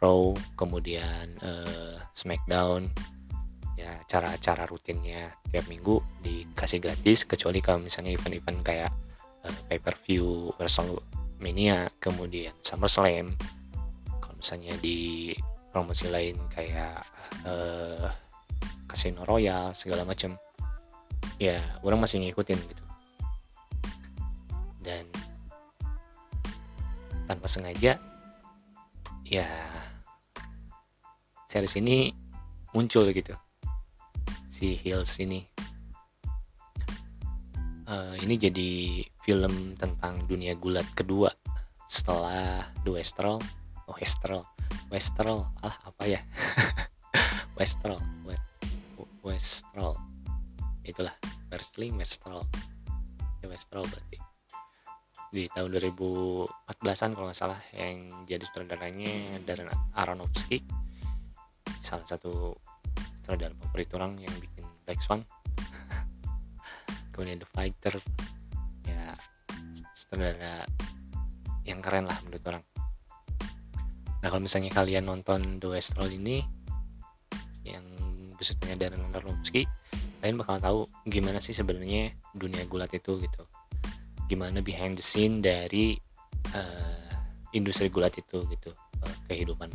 Raw 0.00 0.32
kemudian 0.56 1.36
uh, 1.40 1.96
Smackdown 2.12 2.88
ya 3.80 3.96
acara-acara 4.04 4.68
rutinnya 4.68 5.32
tiap 5.48 5.64
minggu 5.72 6.04
dikasih 6.20 6.84
gratis 6.84 7.24
kecuali 7.24 7.64
kalau 7.64 7.80
misalnya 7.80 8.12
event-event 8.12 8.60
kayak 8.60 8.92
uh, 9.48 9.60
pay 9.72 9.80
per 9.80 9.96
view 10.04 10.52
WrestleMania 10.60 11.88
kemudian 11.96 12.52
SummerSlam. 12.60 13.32
Kalau 14.20 14.34
misalnya 14.36 14.76
di 14.84 15.32
promosi 15.72 16.12
lain 16.12 16.36
kayak 16.52 17.00
uh, 17.48 18.08
Casino 18.84 19.24
Royale 19.24 19.72
segala 19.72 20.04
macam 20.04 20.36
ya 21.40 21.64
orang 21.80 22.04
masih 22.04 22.20
ngikutin 22.20 22.60
gitu. 22.60 22.84
Dan 24.84 25.08
tanpa 27.24 27.46
sengaja 27.48 27.96
ya 29.24 29.48
series 31.46 31.78
ini 31.78 32.10
muncul 32.74 33.06
gitu 33.14 33.34
si 34.60 34.76
Hills 34.76 35.16
ini. 35.24 35.40
Uh, 37.88 38.12
ini 38.20 38.36
jadi 38.36 39.00
film 39.24 39.72
tentang 39.80 40.20
dunia 40.28 40.52
gulat 40.52 40.84
kedua 40.92 41.32
setelah 41.88 42.68
The 42.84 42.92
Westral 42.92 43.40
oh 43.88 43.96
Westral 43.96 44.44
Westral 44.92 45.48
ah 45.64 45.74
apa 45.80 46.04
ya? 46.04 46.20
Westral 47.58 48.04
Westral 49.24 49.96
itulah. 50.84 51.16
Wrestling 51.50 51.96
Westral 51.96 52.44
ya 53.40 53.48
Westral 53.48 53.88
berarti. 53.88 54.20
Di 55.32 55.48
tahun 55.56 55.72
2014an 55.72 57.10
kalau 57.16 57.26
nggak 57.32 57.40
salah 57.40 57.58
yang 57.72 58.28
jadi 58.28 58.44
sutradaranya 58.44 59.40
Darren 59.40 59.72
Aronofsky. 59.96 60.60
Salah 61.80 62.04
satu 62.04 62.54
sutradara 63.30 63.54
favorit 63.62 63.90
orang 63.94 64.18
yang 64.18 64.34
bikin 64.42 64.66
Black 64.82 64.98
Swan. 64.98 65.22
Kemudian 67.14 67.38
The 67.38 67.46
Fighter. 67.54 67.94
Ya 68.90 69.14
sutradara 69.94 70.66
yang 71.62 71.78
keren 71.78 72.10
lah 72.10 72.18
menurut 72.26 72.42
orang. 72.50 72.64
Nah 74.18 74.26
kalau 74.34 74.42
misalnya 74.42 74.74
kalian 74.74 75.06
nonton 75.06 75.62
The 75.62 75.78
Westworld 75.78 76.10
ini 76.10 76.42
yang 77.62 77.86
besutnya 78.34 78.74
Darren 78.74 79.06
Aronofsky 79.14 79.62
kalian 80.18 80.34
bakal 80.34 80.58
tahu 80.58 80.80
gimana 81.06 81.38
sih 81.38 81.54
sebenarnya 81.54 82.10
dunia 82.34 82.66
gulat 82.66 82.90
itu 82.98 83.14
gitu. 83.22 83.46
Gimana 84.26 84.58
behind 84.58 84.98
the 84.98 85.06
scene 85.06 85.38
dari 85.38 85.94
uh, 86.50 87.14
industri 87.54 87.94
gulat 87.94 88.18
itu 88.18 88.42
gitu. 88.50 88.74
Uh, 89.06 89.16
kehidupan 89.30 89.70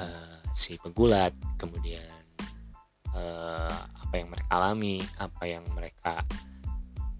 uh, 0.00 0.40
si 0.56 0.80
pegulat 0.80 1.36
kemudian 1.60 2.21
uh, 3.16 3.78
apa 4.02 4.14
yang 4.20 4.28
mereka 4.28 4.50
alami 4.52 4.96
apa 5.16 5.42
yang 5.48 5.64
mereka 5.72 6.14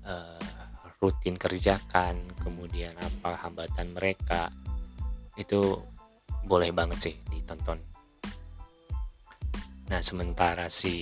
uh, 0.05 0.41
rutin 1.03 1.35
kerjakan 1.35 2.21
kemudian 2.39 2.95
apa 2.95 3.35
hambatan 3.43 3.91
mereka 3.97 4.53
itu 5.35 5.81
boleh 6.47 6.71
banget 6.75 7.11
sih 7.11 7.15
ditonton. 7.31 7.79
Nah 9.91 10.01
sementara 10.01 10.71
si 10.71 10.95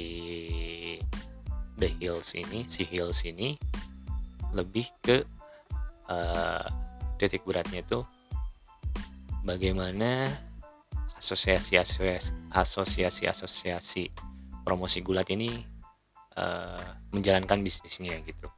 The 1.77 1.89
Hills 2.01 2.37
ini 2.37 2.65
si 2.69 2.85
Hills 2.85 3.25
ini 3.29 3.57
lebih 4.51 4.89
ke 5.01 5.23
uh, 6.11 6.67
titik 7.17 7.45
beratnya 7.47 7.85
tuh 7.87 8.05
bagaimana 9.45 10.29
asosiasi 11.17 11.77
asosiasi 11.77 12.33
asosiasi 12.53 13.23
asosiasi 13.29 14.05
promosi 14.63 15.01
gulat 15.01 15.29
ini 15.33 15.61
uh, 16.37 16.87
menjalankan 17.13 17.61
bisnisnya 17.61 18.21
gitu. 18.25 18.49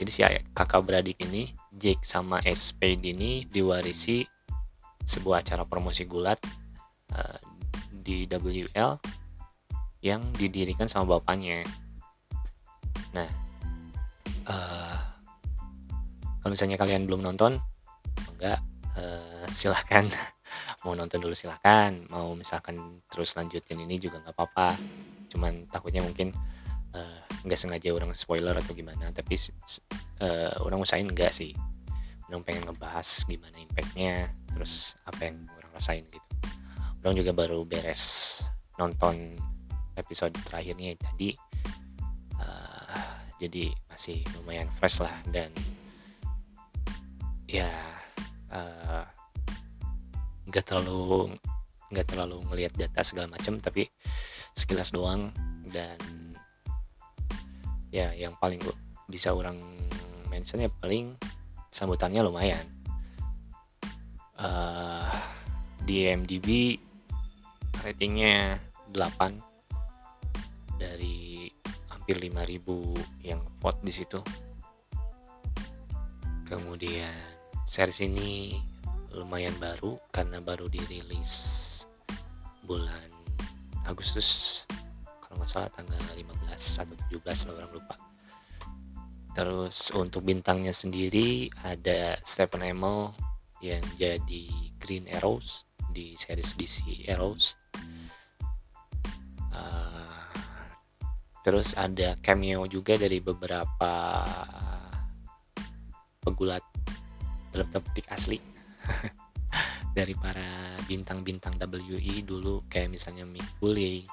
Jadi 0.00 0.10
si 0.10 0.24
kakak 0.56 0.82
beradik 0.88 1.20
ini 1.20 1.52
Jake 1.70 2.02
sama 2.02 2.40
Spade 2.56 3.04
ini 3.12 3.44
diwarisi 3.44 4.24
sebuah 5.04 5.44
acara 5.44 5.68
promosi 5.68 6.08
gulat 6.08 6.40
uh, 7.12 7.38
di 7.92 8.26
WL 8.26 8.98
yang 10.02 10.22
didirikan 10.34 10.90
sama 10.90 11.18
bapaknya. 11.18 11.62
Nah 13.14 13.28
uh, 14.48 14.98
kalau 16.42 16.52
misalnya 16.52 16.80
kalian 16.80 17.06
belum 17.06 17.22
nonton 17.22 17.62
enggak 18.36 18.58
uh, 18.98 19.46
silahkan 19.54 20.10
mau 20.82 20.98
nonton 20.98 21.22
dulu 21.22 21.34
silahkan 21.34 21.94
mau 22.10 22.34
misalkan 22.34 23.02
terus 23.06 23.34
lanjutin 23.38 23.78
ini 23.82 23.98
juga 24.02 24.22
nggak 24.22 24.34
apa-apa. 24.34 24.74
Cuman 25.30 25.66
takutnya 25.70 26.02
mungkin 26.02 26.34
uh, 26.94 27.20
nggak 27.46 27.58
sengaja 27.58 27.94
orang 27.94 28.10
spoiler 28.14 28.54
atau 28.54 28.74
gimana 28.74 29.10
tapi 29.14 29.38
uh, 30.22 30.54
orang 30.62 30.82
usahain 30.82 31.08
enggak 31.08 31.30
sih. 31.30 31.54
Orang 32.30 32.42
pengen 32.42 32.64
ngebahas 32.66 33.06
gimana 33.28 33.54
impactnya 33.60 34.32
terus 34.52 34.96
apa 35.06 35.30
yang 35.30 35.46
orang 35.58 35.70
rasain 35.76 36.04
gitu. 36.08 36.28
Orang 37.02 37.14
juga 37.18 37.30
baru 37.34 37.62
beres 37.66 38.40
nonton 38.80 39.36
episode 39.96 40.32
terakhirnya 40.48 40.96
jadi 40.96 41.36
uh, 42.40 43.12
jadi 43.36 43.74
masih 43.90 44.24
lumayan 44.40 44.70
fresh 44.80 45.04
lah 45.04 45.12
dan 45.28 45.52
ya 47.44 47.68
uh, 48.48 49.04
nggak 50.52 50.68
terlalu 50.68 51.32
nggak 51.88 52.06
terlalu 52.12 52.44
ngelihat 52.52 52.72
data 52.76 53.00
segala 53.00 53.32
macam 53.32 53.56
tapi 53.56 53.88
sekilas 54.52 54.92
doang. 54.92 55.32
Dan 55.64 55.96
ya 57.88 58.12
yang 58.12 58.36
paling 58.36 58.60
bisa 59.08 59.32
orang 59.32 59.56
mention 60.28 60.60
ya 60.60 60.68
paling 60.68 61.16
sambutannya 61.72 62.20
lumayan. 62.20 62.64
Uh, 64.36 65.08
di 65.88 66.08
MDB 66.08 66.76
ratingnya 67.80 68.58
8 68.92 70.78
dari 70.78 71.48
hampir 71.88 72.18
5000 72.18 73.22
yang 73.24 73.40
vote 73.62 73.80
di 73.80 73.92
situ. 73.94 74.20
Kemudian 76.46 77.16
series 77.64 78.04
ini 78.04 78.60
lumayan 79.12 79.52
baru 79.60 80.00
karena 80.08 80.40
baru 80.40 80.68
dirilis 80.72 81.32
bulan 82.64 83.10
Agustus. 83.84 84.62
Kalau 85.20 85.42
nggak 85.42 85.50
salah 85.50 85.70
tanggal 85.72 85.98
15 86.14 86.82
atau 86.82 86.96
17 87.10 87.44
kalau 87.48 87.58
orang 87.58 87.72
lupa. 87.72 87.96
Terus 89.32 89.88
untuk 89.96 90.28
bintangnya 90.28 90.76
sendiri 90.76 91.48
ada 91.64 92.20
Stephen 92.24 92.64
Amell 92.64 93.16
yang 93.64 93.80
jadi 93.96 94.48
Green 94.76 95.08
Arrows 95.08 95.64
di 95.88 96.16
series 96.16 96.52
DC 96.56 97.08
Arrows. 97.08 97.56
Uh, 99.52 100.24
terus 101.44 101.76
ada 101.76 102.16
cameo 102.20 102.64
juga 102.68 102.96
dari 102.96 103.20
beberapa 103.20 103.92
pegulat 106.22 106.64
dalam 107.52 107.68
petik 107.68 108.08
asli 108.08 108.51
dari 109.96 110.16
para 110.16 110.76
bintang-bintang 110.88 111.60
WE 111.60 112.24
dulu 112.24 112.64
kayak 112.72 112.88
misalnya 112.92 113.28
Mick 113.28 113.44
Foley, 113.60 114.04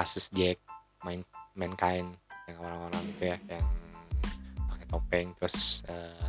Asus 0.00 0.32
Jack, 0.32 0.60
main 1.04 1.20
Mankind 1.54 2.16
yang 2.44 2.58
orang-orang 2.60 3.02
itu 3.08 3.22
ya 3.30 3.36
yang 3.48 3.66
pakai 4.68 4.86
topeng 4.90 5.28
terus 5.38 5.80
uh, 5.88 6.28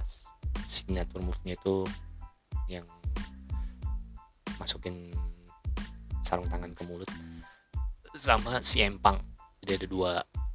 signature 0.64 1.20
move-nya 1.20 1.58
itu 1.60 1.84
yang 2.72 2.86
masukin 4.62 5.12
sarung 6.24 6.48
tangan 6.48 6.72
ke 6.72 6.84
mulut. 6.88 7.10
Sama 8.16 8.64
si 8.64 8.80
Empang 8.80 9.20
jadi 9.60 9.82
ada 9.82 9.88
dua 9.90 10.12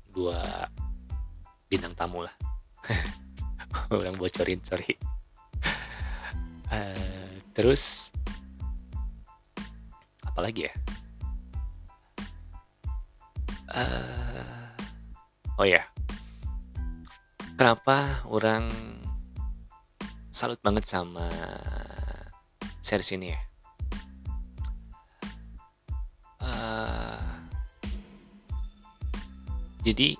dua 0.08 0.38
bintang 1.66 1.92
tamu 1.98 2.24
lah. 2.24 2.34
Orang 3.90 4.18
bocorin 4.18 4.62
sorry 4.66 4.94
uh, 6.70 7.30
terus 7.52 8.14
apalagi 10.24 10.70
ya? 10.70 10.74
Uh, 13.70 14.74
oh 15.62 15.66
ya 15.66 15.86
kenapa 17.60 18.24
orang 18.26 18.66
salut 20.32 20.56
banget 20.64 20.88
sama 20.88 21.28
series 22.80 23.12
ini 23.12 23.36
ya? 23.36 23.40
Uh, 26.40 27.20
jadi 29.84 30.16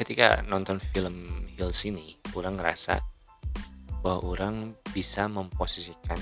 ketika 0.00 0.40
nonton 0.48 0.80
film 0.80 1.44
Hills 1.52 1.84
ini 1.84 2.16
orang 2.32 2.56
ngerasa 2.56 3.09
bahwa 4.00 4.24
orang 4.24 4.56
bisa 4.96 5.28
memposisikan 5.28 6.16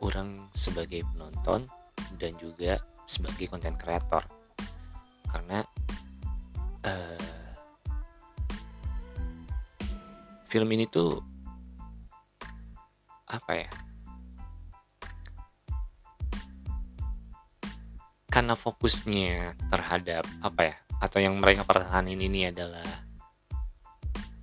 orang 0.00 0.48
sebagai 0.54 1.04
penonton 1.12 1.68
dan 2.16 2.32
juga 2.40 2.80
sebagai 3.04 3.50
konten 3.50 3.76
kreator. 3.76 4.24
Karena 5.26 5.62
uh, 6.86 7.50
film 10.50 10.68
ini 10.74 10.86
tuh 10.86 11.18
apa 13.30 13.52
ya? 13.54 13.70
Karena 18.30 18.54
fokusnya 18.54 19.58
terhadap 19.70 20.22
apa 20.38 20.62
ya? 20.62 20.76
Atau 21.02 21.18
yang 21.18 21.34
mereka 21.38 21.66
pertahanin 21.66 22.20
ini 22.20 22.46
adalah 22.46 22.86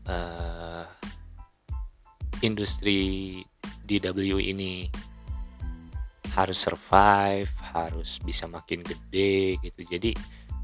uh, 0.08 0.97
industri 2.42 3.42
DW 3.88 4.42
ini 4.42 4.90
harus 6.38 6.60
survive, 6.62 7.50
harus 7.74 8.22
bisa 8.22 8.46
makin 8.46 8.86
gede 8.86 9.58
gitu. 9.64 9.82
Jadi 9.82 10.14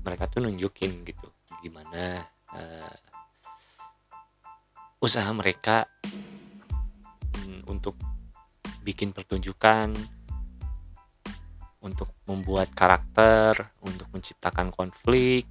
mereka 0.06 0.30
tuh 0.30 0.46
nunjukin 0.46 1.08
gitu 1.08 1.32
gimana 1.64 2.28
uh, 2.52 2.96
usaha 5.00 5.32
mereka 5.32 5.88
mm, 7.42 7.66
untuk 7.72 7.96
bikin 8.84 9.16
pertunjukan, 9.16 9.96
untuk 11.84 12.12
membuat 12.28 12.72
karakter, 12.76 13.72
untuk 13.84 14.08
menciptakan 14.12 14.72
konflik. 14.72 15.48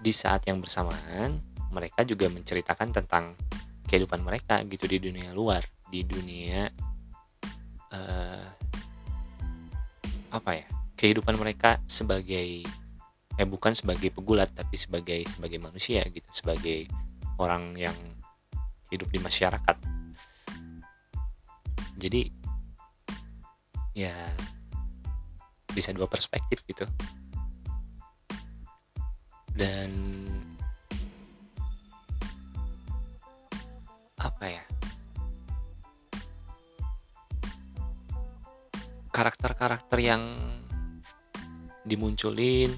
Di 0.00 0.12
saat 0.12 0.44
yang 0.46 0.60
bersamaan, 0.60 1.40
mereka 1.72 2.04
juga 2.06 2.30
menceritakan 2.30 2.88
tentang 2.94 3.36
kehidupan 3.86 4.20
mereka 4.22 4.60
gitu 4.66 4.90
di 4.90 4.98
dunia 4.98 5.30
luar 5.32 5.62
di 5.86 6.02
dunia 6.02 6.66
uh, 7.94 8.46
apa 10.34 10.50
ya 10.52 10.66
kehidupan 10.98 11.38
mereka 11.38 11.78
sebagai 11.86 12.66
eh 13.36 13.44
bukan 13.44 13.76
sebagai 13.76 14.10
pegulat 14.10 14.48
tapi 14.56 14.80
sebagai 14.80 15.22
sebagai 15.28 15.60
manusia 15.60 16.02
gitu 16.08 16.26
sebagai 16.32 16.88
orang 17.36 17.76
yang 17.76 17.94
hidup 18.90 19.08
di 19.10 19.20
masyarakat. 19.20 19.76
Jadi 21.96 22.22
ya 23.96 24.14
bisa 25.72 25.92
dua 25.92 26.08
perspektif 26.08 26.64
gitu. 26.68 26.84
Dan 29.56 29.92
apa 34.26 34.44
ya? 34.50 34.64
Karakter-karakter 39.14 39.98
yang 40.02 40.22
dimunculin 41.86 42.74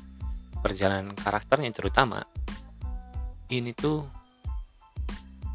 perjalanan 0.60 1.16
karakternya 1.16 1.72
terutama 1.72 2.20
ini 3.48 3.72
tuh 3.72 4.04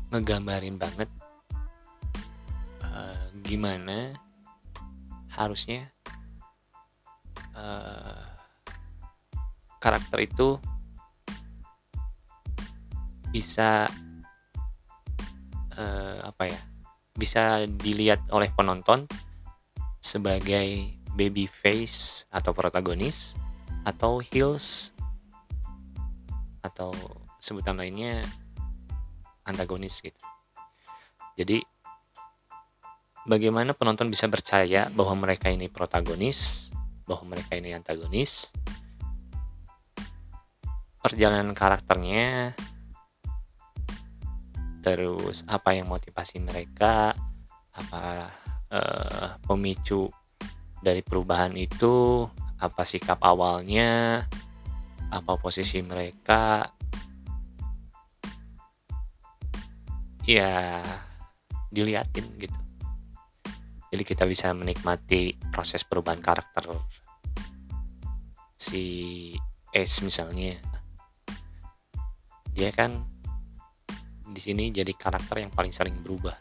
ngegambarin 0.09 0.81
banget 0.81 1.09
uh, 2.81 3.29
gimana 3.45 4.17
harusnya 5.29 5.89
uh, 7.53 8.25
karakter 9.77 10.25
itu 10.25 10.57
bisa 13.29 13.89
uh, 15.77 16.25
apa 16.27 16.49
ya 16.49 16.59
bisa 17.13 17.69
dilihat 17.69 18.25
oleh 18.33 18.49
penonton 18.53 19.05
sebagai 20.01 20.89
baby 21.13 21.45
face 21.45 22.25
atau 22.33 22.51
protagonis 22.51 23.37
atau 23.85 24.17
heels 24.19 24.89
atau 26.63 26.95
sebutan 27.37 27.77
lainnya 27.77 28.23
antagonis 29.43 29.99
gitu. 29.99 30.17
Jadi 31.35 31.59
bagaimana 33.27 33.75
penonton 33.75 34.07
bisa 34.07 34.31
percaya 34.31 34.87
bahwa 34.95 35.27
mereka 35.27 35.51
ini 35.51 35.67
protagonis, 35.67 36.71
bahwa 37.03 37.35
mereka 37.35 37.59
ini 37.59 37.75
antagonis? 37.75 38.49
Perjalanan 41.03 41.51
karakternya 41.51 42.55
terus 44.83 45.47
apa 45.47 45.71
yang 45.71 45.87
motivasi 45.87 46.43
mereka? 46.43 47.15
Apa 47.73 48.27
uh, 48.69 49.27
pemicu 49.47 50.11
dari 50.83 50.99
perubahan 50.99 51.55
itu? 51.55 52.27
Apa 52.59 52.83
sikap 52.83 53.23
awalnya? 53.23 54.27
Apa 55.07 55.39
posisi 55.39 55.79
mereka? 55.79 56.67
Ya 60.27 60.83
diliatin 61.71 62.27
gitu. 62.37 62.59
Jadi 63.93 64.03
kita 64.03 64.27
bisa 64.27 64.51
menikmati 64.51 65.37
proses 65.53 65.85
perubahan 65.85 66.21
karakter 66.21 66.65
si 68.57 68.83
S 69.73 70.01
misalnya. 70.01 70.57
Dia 72.53 72.69
kan 72.73 73.12
di 74.33 74.41
sini 74.41 74.73
jadi 74.73 74.89
karakter 74.97 75.45
yang 75.45 75.53
paling 75.53 75.69
sering 75.69 75.93
berubah. 76.01 76.33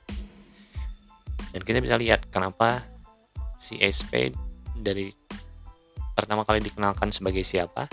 Dan 1.53 1.61
kita 1.61 1.85
bisa 1.85 2.01
lihat 2.01 2.33
kenapa 2.33 2.81
si 3.61 3.77
SP 3.77 4.33
dari 4.73 5.13
pertama 6.17 6.49
kali 6.49 6.65
dikenalkan 6.65 7.13
sebagai 7.13 7.45
siapa, 7.45 7.93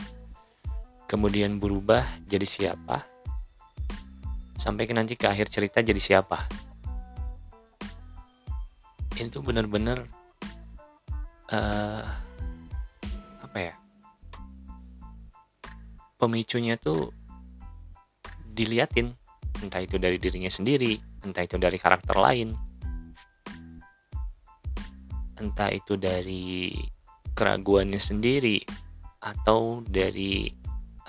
kemudian 1.12 1.60
berubah 1.60 2.24
jadi 2.24 2.48
siapa, 2.48 3.04
sampai 4.56 4.88
ke 4.88 4.96
nanti 4.96 5.20
ke 5.20 5.28
akhir 5.28 5.52
cerita 5.52 5.84
jadi 5.84 6.00
siapa. 6.00 6.48
Itu 9.20 9.44
benar-benar 9.44 10.08
uh, 11.52 12.08
apa 13.44 13.58
ya? 13.60 13.76
Pemicunya 16.16 16.80
tuh 16.80 17.12
diliatin 18.56 19.19
entah 19.60 19.82
itu 19.84 20.00
dari 20.00 20.16
dirinya 20.16 20.52
sendiri, 20.52 20.96
entah 21.24 21.44
itu 21.44 21.60
dari 21.60 21.76
karakter 21.76 22.16
lain, 22.16 22.56
entah 25.40 25.70
itu 25.72 25.96
dari 26.00 26.76
keraguannya 27.36 28.00
sendiri, 28.00 28.60
atau 29.20 29.84
dari 29.84 30.48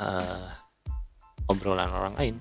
uh, 0.02 0.50
obrolan 1.46 1.90
orang 1.90 2.14
lain. 2.18 2.36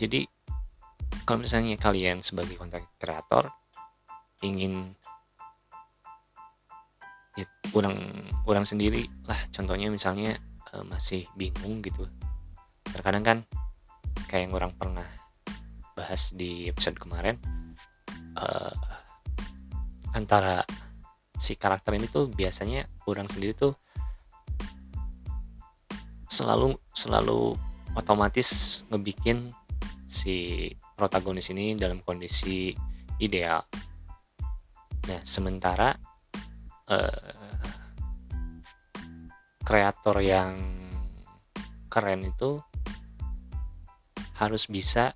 Jadi, 0.00 0.24
kalau 1.28 1.44
misalnya 1.44 1.76
kalian 1.76 2.24
sebagai 2.24 2.56
konten 2.56 2.82
kreator 2.96 3.52
ingin 4.40 4.96
ya, 7.36 7.44
orang 7.76 8.24
orang 8.48 8.64
sendiri 8.64 9.04
lah. 9.28 9.38
Contohnya 9.52 9.92
misalnya 9.92 10.40
uh, 10.72 10.82
masih 10.88 11.28
bingung 11.36 11.84
gitu 11.84 12.08
terkadang 12.90 13.24
kan 13.24 13.38
kayak 14.26 14.50
yang 14.50 14.54
orang 14.54 14.72
pernah 14.74 15.06
bahas 15.94 16.32
di 16.32 16.70
episode 16.70 16.96
kemarin 16.96 17.36
uh, 18.38 18.74
antara 20.14 20.62
si 21.36 21.56
karakter 21.56 21.96
ini 21.96 22.06
tuh 22.10 22.28
biasanya 22.28 22.84
orang 23.08 23.26
sendiri 23.30 23.56
tuh 23.56 23.74
selalu 26.30 26.78
selalu 26.94 27.58
otomatis 27.98 28.80
ngebikin 28.92 29.50
si 30.06 30.68
protagonis 30.94 31.50
ini 31.50 31.74
dalam 31.74 32.02
kondisi 32.02 32.74
ideal. 33.18 33.62
Nah, 35.10 35.20
sementara 35.26 35.90
uh, 36.90 37.30
kreator 39.64 40.16
yang 40.22 40.54
keren 41.90 42.22
itu 42.26 42.62
harus 44.40 44.64
bisa 44.64 45.12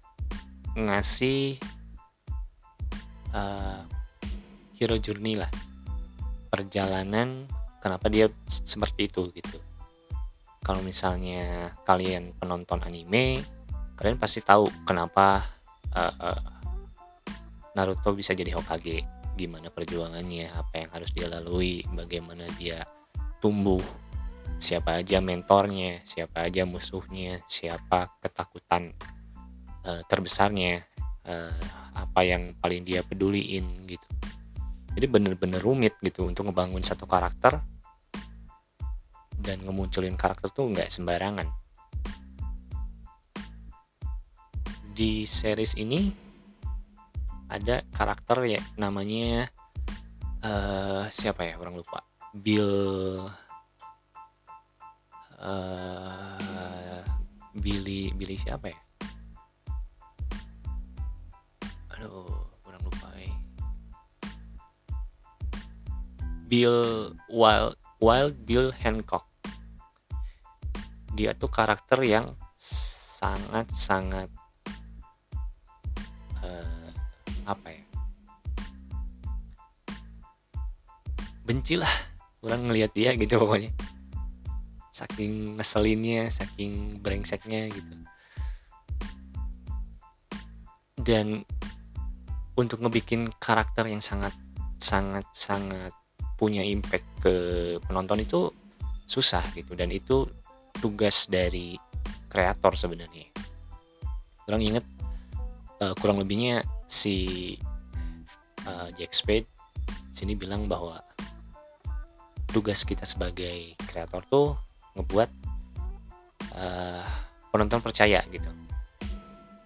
ngasih 0.76 1.56
uh, 3.32 3.80
hero 4.76 5.00
journey 5.00 5.40
lah. 5.40 5.48
Perjalanan 6.52 7.48
kenapa 7.80 8.12
dia 8.12 8.28
seperti 8.46 9.08
itu 9.08 9.32
gitu. 9.32 9.58
Kalau 10.60 10.84
misalnya 10.84 11.72
kalian 11.88 12.37
penonton 12.37 12.84
anime 12.84 13.40
kalian 13.96 14.20
pasti 14.20 14.44
tahu 14.44 14.68
kenapa 14.84 15.44
uh, 15.96 16.14
uh, 16.20 16.42
Naruto 17.74 18.14
bisa 18.14 18.37
jadi 18.37 18.54
Hokage. 18.54 19.02
Gimana 19.34 19.66
perjuangannya 19.72 20.46
apa 20.52 20.84
yang 20.84 20.90
harus 20.94 21.10
dia 21.10 21.26
lalui 21.26 21.82
bagaimana 21.90 22.46
dia 22.54 22.87
tumbuh 23.42 23.82
siapa 24.58 25.02
aja 25.02 25.18
mentornya 25.20 26.00
siapa 26.06 26.46
aja 26.46 26.64
musuhnya 26.64 27.42
siapa 27.50 28.16
ketakutan 28.22 28.94
uh, 29.84 30.02
terbesarnya 30.08 30.84
uh, 31.28 31.84
apa 31.94 32.20
yang 32.26 32.56
paling 32.58 32.82
dia 32.82 33.06
peduliin 33.06 33.86
gitu. 33.86 34.08
Jadi 34.94 35.06
bener-bener 35.10 35.58
rumit 35.58 35.98
gitu 35.98 36.26
untuk 36.26 36.50
ngebangun 36.50 36.82
satu 36.82 37.06
karakter 37.06 37.58
dan 39.34 39.58
ngemunculin 39.66 40.14
karakter 40.14 40.50
tuh 40.54 40.70
nggak 40.70 40.90
sembarangan. 40.90 41.50
Di 44.94 45.26
series 45.26 45.74
ini 45.74 46.06
ada 47.50 47.82
karakter 47.90 48.46
ya 48.46 48.62
namanya 48.78 49.50
uh, 50.46 51.10
siapa 51.10 51.42
ya? 51.42 51.58
Orang 51.58 51.74
lupa. 51.74 52.06
Bill 52.34 53.26
uh, 55.44 57.00
Billy 57.61 58.11
Billy 58.16 58.35
siapa 58.40 58.72
ya? 58.72 58.80
Aduh 61.94 62.26
orang 62.66 62.83
lupa 62.83 63.09
ya 63.14 63.30
Bill 66.48 67.12
Wild 67.30 67.76
Wild 68.00 68.35
Bill 68.48 68.72
Hancock. 68.72 69.28
Dia 71.14 71.30
tuh 71.38 71.52
karakter 71.52 72.02
yang 72.02 72.35
sangat 72.59 73.70
sangat 73.70 74.28
apa 77.44 77.68
ya? 77.68 77.85
Benci 81.44 81.76
lah 81.76 81.92
orang 82.40 82.72
ngelihat 82.72 82.96
dia 82.96 83.12
gitu 83.16 83.37
pokoknya 83.37 83.68
saking 84.94 85.59
ngeselinnya 85.59 86.30
saking 86.30 87.02
brengseknya 87.02 87.66
gitu. 87.66 87.94
Dan 90.94 91.42
untuk 92.54 92.78
ngebikin 92.78 93.35
karakter 93.42 93.90
yang 93.90 93.98
sangat 93.98 94.30
sangat 94.78 95.26
sangat 95.35 95.90
punya 96.38 96.62
impact 96.62 97.02
ke 97.18 97.35
penonton 97.83 98.22
itu 98.22 98.54
susah 99.11 99.42
gitu. 99.59 99.74
Dan 99.74 99.90
itu 99.90 100.30
tugas 100.78 101.26
dari 101.26 101.74
kreator 102.30 102.78
sebenarnya. 102.78 103.26
Orang 104.46 104.62
inget 104.62 104.87
uh, 105.83 105.98
kurang 105.98 106.22
lebihnya 106.22 106.62
si 106.87 107.59
uh, 108.70 108.94
Jack 108.94 109.11
Spade 109.11 109.50
sini 110.14 110.38
bilang 110.38 110.70
bahwa 110.70 111.02
tugas 112.54 112.87
kita 112.87 113.02
sebagai 113.02 113.74
kreator 113.90 114.22
tuh 114.30 114.54
ngebuat 114.94 115.30
uh, 116.54 117.07
penonton 117.50 117.83
percaya 117.83 118.22
gitu 118.30 118.50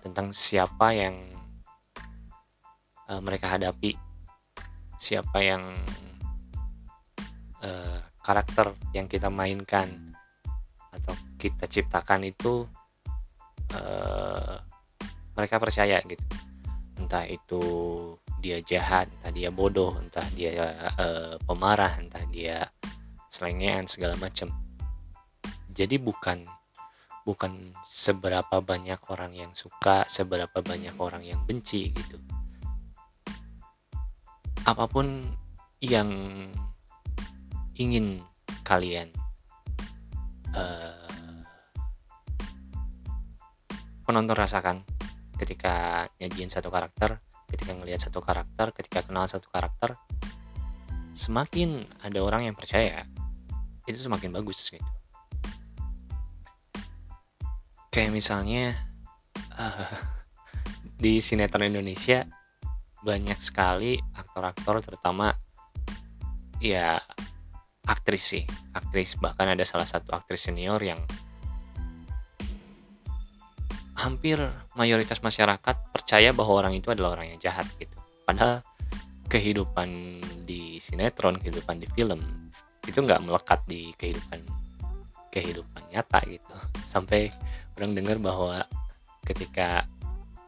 tentang 0.04 0.32
siapa 0.32 0.92
yang 0.96 1.16
uh, 3.08 3.20
mereka 3.20 3.52
hadapi 3.52 3.96
siapa 4.98 5.38
yang 5.40 5.62
uh, 7.62 7.98
karakter 8.20 8.74
yang 8.92 9.06
kita 9.06 9.30
mainkan 9.30 10.12
atau 10.92 11.14
kita 11.38 11.70
ciptakan 11.70 12.26
itu 12.26 12.66
uh, 13.78 14.58
mereka 15.38 15.62
percaya 15.62 16.02
gitu. 16.02 16.24
Entah 16.98 17.24
itu 17.30 17.62
dia 18.42 18.58
jahat 18.62 19.06
entah 19.18 19.32
dia 19.34 19.50
bodoh 19.54 19.94
entah 19.98 20.26
dia 20.34 20.50
uh, 20.98 21.38
pemarah 21.46 21.98
entah 21.98 22.22
dia 22.30 22.66
selengean 23.30 23.86
segala 23.86 24.18
macam 24.18 24.50
jadi 25.78 25.94
bukan 26.02 26.42
bukan 27.22 27.70
seberapa 27.86 28.58
banyak 28.58 28.98
orang 29.14 29.30
yang 29.30 29.54
suka 29.54 30.02
seberapa 30.10 30.58
banyak 30.58 30.98
orang 30.98 31.22
yang 31.22 31.38
benci 31.46 31.94
gitu. 31.94 32.18
Apa 34.66 34.90
pun 34.90 35.22
yang 35.78 36.10
ingin 37.78 38.18
kalian 38.66 39.14
uh, 40.50 41.46
penonton 44.02 44.34
rasakan 44.34 44.82
ketika 45.38 46.08
nyajiin 46.18 46.50
satu 46.50 46.74
karakter 46.74 47.22
ketika 47.46 47.70
ngelihat 47.70 48.02
satu 48.02 48.18
karakter 48.18 48.74
ketika 48.74 49.06
kenal 49.06 49.30
satu 49.30 49.46
karakter 49.46 49.94
semakin 51.14 51.86
ada 52.02 52.18
orang 52.18 52.50
yang 52.50 52.56
percaya 52.58 53.06
itu 53.86 53.96
semakin 53.96 54.34
bagus 54.34 54.58
gitu 54.74 54.82
kayak 57.88 58.12
misalnya 58.12 58.76
uh, 59.56 59.92
di 60.98 61.22
sinetron 61.22 61.70
Indonesia 61.70 62.26
banyak 63.02 63.38
sekali 63.38 63.96
aktor-aktor 64.16 64.82
terutama 64.82 65.30
ya 66.58 66.98
aktris 67.86 68.24
sih 68.34 68.44
aktris 68.74 69.14
bahkan 69.16 69.48
ada 69.48 69.62
salah 69.62 69.86
satu 69.86 70.10
aktris 70.12 70.50
senior 70.50 70.82
yang 70.82 70.98
hampir 73.98 74.38
mayoritas 74.78 75.18
masyarakat 75.18 75.76
percaya 75.90 76.30
bahwa 76.30 76.62
orang 76.62 76.78
itu 76.78 76.94
adalah 76.94 77.18
orang 77.18 77.34
yang 77.34 77.40
jahat 77.42 77.66
gitu. 77.82 77.98
Padahal 78.22 78.62
kehidupan 79.26 80.22
di 80.46 80.78
sinetron, 80.78 81.42
kehidupan 81.42 81.82
di 81.82 81.90
film 81.98 82.22
itu 82.86 82.94
nggak 82.94 83.20
melekat 83.26 83.60
di 83.66 83.90
kehidupan 83.98 84.46
kehidupan 85.34 85.82
nyata 85.90 86.22
gitu. 86.30 86.54
Sampai 86.86 87.34
orang 87.78 87.94
dengar 87.94 88.18
bahwa 88.18 88.66
ketika 89.22 89.86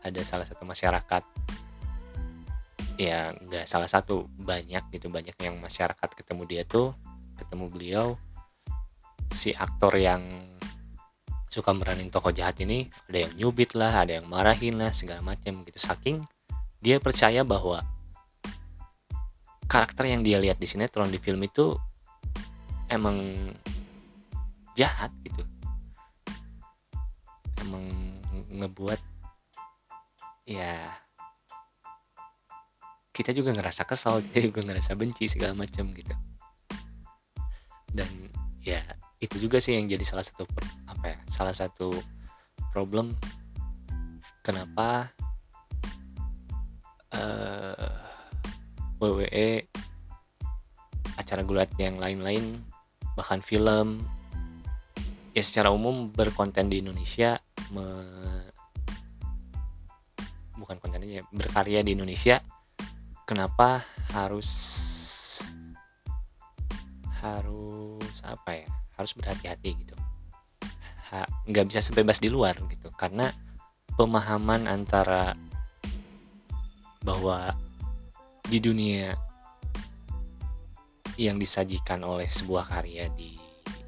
ada 0.03 0.21
salah 0.27 0.45
satu 0.45 0.67
masyarakat 0.67 1.23
ya 2.99 3.33
nggak 3.33 3.65
salah 3.65 3.89
satu 3.89 4.29
banyak 4.37 4.83
gitu 4.93 5.09
banyak 5.09 5.39
yang 5.41 5.57
masyarakat 5.57 6.11
ketemu 6.13 6.43
dia 6.45 6.63
tuh 6.67 6.93
ketemu 7.41 7.65
beliau 7.73 8.07
si 9.31 9.55
aktor 9.55 9.95
yang 9.97 10.21
suka 11.51 11.75
meranin 11.75 12.11
tokoh 12.13 12.31
jahat 12.31 12.61
ini 12.63 12.91
ada 13.11 13.27
yang 13.27 13.33
nyubit 13.39 13.73
lah 13.75 14.05
ada 14.05 14.21
yang 14.21 14.27
marahin 14.29 14.79
lah 14.79 14.95
segala 14.95 15.23
macam 15.23 15.67
gitu. 15.67 15.79
Saking 15.81 16.23
dia 16.79 17.03
percaya 17.03 17.43
bahwa 17.43 17.83
karakter 19.71 20.11
yang 20.11 20.23
dia 20.27 20.39
lihat 20.39 20.59
di 20.59 20.67
sinetron 20.67 21.11
di 21.11 21.19
film 21.23 21.43
itu 21.47 21.75
emang 22.91 23.19
jahat 24.79 25.11
gitu 25.27 25.43
emang 27.63 27.85
ngebuat 28.51 29.01
ya 30.49 30.81
kita 33.11 33.37
juga 33.37 33.53
ngerasa 33.53 33.85
kesal 33.85 34.21
kita 34.31 34.51
juga 34.51 34.65
ngerasa 34.65 34.97
benci 34.97 35.29
segala 35.29 35.53
macam 35.53 35.93
gitu. 35.93 36.15
Dan 37.91 38.09
ya 38.63 38.81
itu 39.21 39.37
juga 39.37 39.61
sih 39.61 39.77
yang 39.77 39.91
jadi 39.91 40.05
salah 40.07 40.25
satu 40.25 40.49
apa 40.89 41.05
ya 41.13 41.19
salah 41.29 41.53
satu 41.53 41.93
problem 42.73 43.13
kenapa 44.41 45.13
uh, 47.13 47.77
eh, 47.77 48.01
WWE 49.01 49.49
acara 51.21 51.45
gulat 51.45 51.69
yang 51.77 52.01
lain-lain 52.01 52.65
bahkan 53.13 53.45
film 53.45 54.01
ya 55.37 55.43
secara 55.45 55.69
umum 55.69 56.09
berkonten 56.09 56.73
di 56.73 56.81
Indonesia 56.81 57.37
me, 57.71 57.87
bukan 60.59 60.77
kontennya 60.79 61.25
berkarya 61.33 61.81
di 61.81 61.97
Indonesia 61.97 62.45
kenapa 63.25 63.87
harus 64.13 64.51
harus 67.21 68.17
apa 68.25 68.65
ya 68.65 68.69
harus 68.97 69.13
berhati-hati 69.17 69.71
gitu. 69.81 69.97
Nggak 71.51 71.67
bisa 71.73 71.81
sebebas 71.83 72.23
di 72.23 72.31
luar 72.31 72.55
gitu 72.71 72.93
karena 72.95 73.33
pemahaman 73.99 74.71
antara 74.71 75.35
bahwa 77.03 77.57
di 78.47 78.61
dunia 78.61 79.17
yang 81.21 81.37
disajikan 81.37 82.01
oleh 82.07 82.29
sebuah 82.29 82.65
karya 82.65 83.13
di 83.13 83.37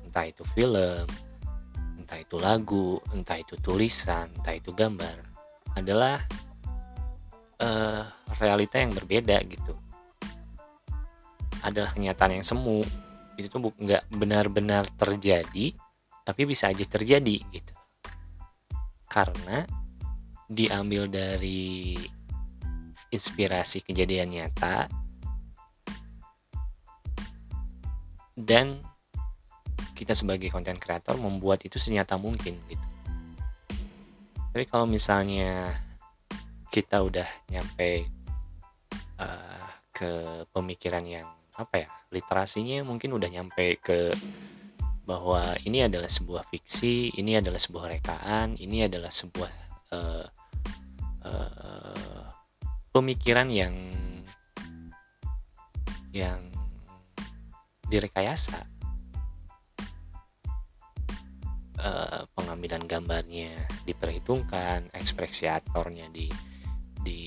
entah 0.04 0.28
itu 0.28 0.44
film, 0.52 1.08
entah 2.12 2.29
itu 2.29 2.37
lagu, 2.37 3.01
entah 3.16 3.40
itu 3.40 3.57
tulisan, 3.57 4.29
entah 4.37 4.53
itu 4.53 4.68
gambar 4.77 5.16
adalah 5.72 6.20
uh, 7.57 8.05
realita 8.37 8.77
yang 8.77 8.92
berbeda 8.92 9.40
gitu. 9.48 9.72
Adalah 11.64 11.96
kenyataan 11.96 12.37
yang 12.37 12.44
semu. 12.44 12.85
Itu 13.40 13.48
tuh 13.48 13.72
nggak 13.72 14.12
benar-benar 14.12 14.92
terjadi, 15.01 15.72
tapi 16.29 16.40
bisa 16.44 16.68
aja 16.68 16.85
terjadi 16.85 17.40
gitu. 17.48 17.72
Karena 19.09 19.64
diambil 20.53 21.09
dari 21.09 21.96
inspirasi 23.09 23.88
kejadian 23.88 24.37
nyata 24.37 24.85
dan 28.37 28.85
kita 30.02 30.18
sebagai 30.18 30.50
konten 30.50 30.82
kreator 30.82 31.14
membuat 31.14 31.62
itu 31.62 31.78
senyata 31.78 32.18
mungkin 32.18 32.58
gitu. 32.66 32.86
Tapi 34.50 34.66
kalau 34.66 34.90
misalnya 34.90 35.78
kita 36.74 37.06
udah 37.06 37.28
nyampe 37.46 38.10
uh, 39.22 39.66
ke 39.94 40.42
pemikiran 40.50 41.06
yang 41.06 41.30
apa 41.54 41.86
ya 41.86 41.88
literasinya 42.10 42.82
mungkin 42.82 43.14
udah 43.14 43.30
nyampe 43.30 43.78
ke 43.78 44.10
bahwa 45.06 45.54
ini 45.62 45.86
adalah 45.86 46.10
sebuah 46.10 46.50
fiksi, 46.50 47.14
ini 47.14 47.38
adalah 47.38 47.62
sebuah 47.62 47.86
rekaan, 47.94 48.58
ini 48.58 48.86
adalah 48.86 49.10
sebuah 49.10 49.52
uh, 49.94 50.26
uh, 51.22 52.26
pemikiran 52.90 53.46
yang 53.54 53.74
yang 56.10 56.42
direkayasa 57.86 58.71
uh, 61.78 62.26
pengambilan 62.37 62.85
gambarnya 62.85 63.68
diperhitungkan 63.87 64.92
ekspresi 64.92 65.48
aktornya 65.48 66.11
di 66.12 66.28
di 67.00 67.22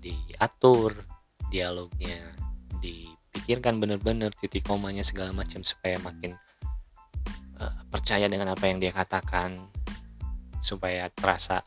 diatur 0.00 1.04
dialognya 1.48 2.36
dipikirkan 2.80 3.80
benar-benar 3.80 4.32
titik 4.36 4.64
komanya 4.64 5.04
segala 5.04 5.32
macam 5.32 5.64
supaya 5.64 5.96
makin 6.00 6.36
uh, 7.60 7.80
percaya 7.88 8.28
dengan 8.28 8.52
apa 8.52 8.68
yang 8.68 8.80
dia 8.80 8.92
katakan 8.92 9.68
supaya 10.64 11.12
terasa 11.12 11.64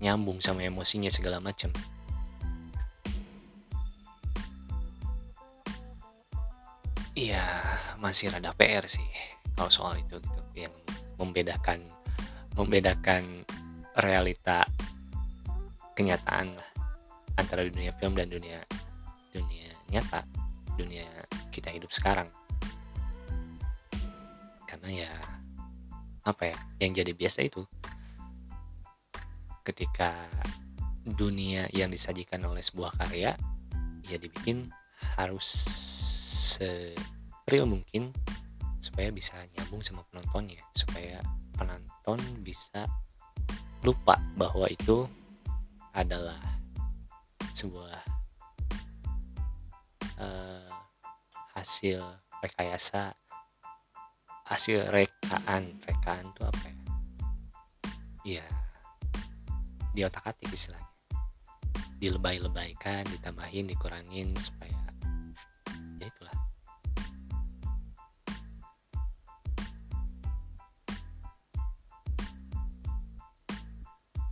nyambung 0.00 0.40
sama 0.40 0.64
emosinya 0.64 1.12
segala 1.12 1.38
macam 1.38 1.68
masih 8.00 8.32
rada 8.32 8.56
PR 8.56 8.88
sih 8.88 9.04
kalau 9.54 9.68
soal 9.68 9.94
itu 10.00 10.16
gitu 10.16 10.40
yang 10.56 10.72
membedakan 11.20 11.84
membedakan 12.56 13.44
realita 14.00 14.64
kenyataan 15.92 16.56
lah 16.56 16.68
antara 17.36 17.68
dunia 17.68 17.92
film 18.00 18.16
dan 18.16 18.32
dunia 18.32 18.64
dunia 19.36 19.68
nyata 19.92 20.24
dunia 20.80 21.04
kita 21.52 21.68
hidup 21.68 21.92
sekarang. 21.92 22.32
Karena 24.64 24.88
ya 24.88 25.12
apa 26.24 26.48
ya 26.48 26.56
yang 26.80 26.96
jadi 26.96 27.12
biasa 27.12 27.44
itu 27.44 27.68
ketika 29.60 30.16
dunia 31.04 31.68
yang 31.76 31.92
disajikan 31.92 32.40
oleh 32.48 32.64
sebuah 32.64 32.96
karya 32.96 33.36
ya 34.08 34.16
dibikin 34.16 34.72
harus 35.20 35.46
real 37.50 37.66
mungkin 37.66 38.14
supaya 38.80 39.12
bisa 39.12 39.36
nyambung 39.58 39.84
sama 39.84 40.06
penontonnya 40.08 40.62
supaya 40.72 41.20
penonton 41.58 42.16
bisa 42.40 42.88
lupa 43.84 44.16
bahwa 44.38 44.64
itu 44.72 45.04
adalah 45.92 46.38
sebuah 47.52 48.00
uh, 50.16 50.70
hasil 51.58 52.00
rekayasa 52.40 53.12
hasil 54.48 54.88
rekaan. 54.90 55.78
Rekaan 55.84 56.24
itu 56.32 56.42
apa 56.42 56.64
ya? 56.64 56.76
Iya 58.20 58.46
di 59.90 60.00
otak 60.06 60.32
atik 60.32 60.54
istilahnya. 60.54 60.88
Dilebay-lebaykan 62.00 63.04
ditambahin 63.12 63.68
dikurangin 63.68 64.32
supaya 64.40 64.72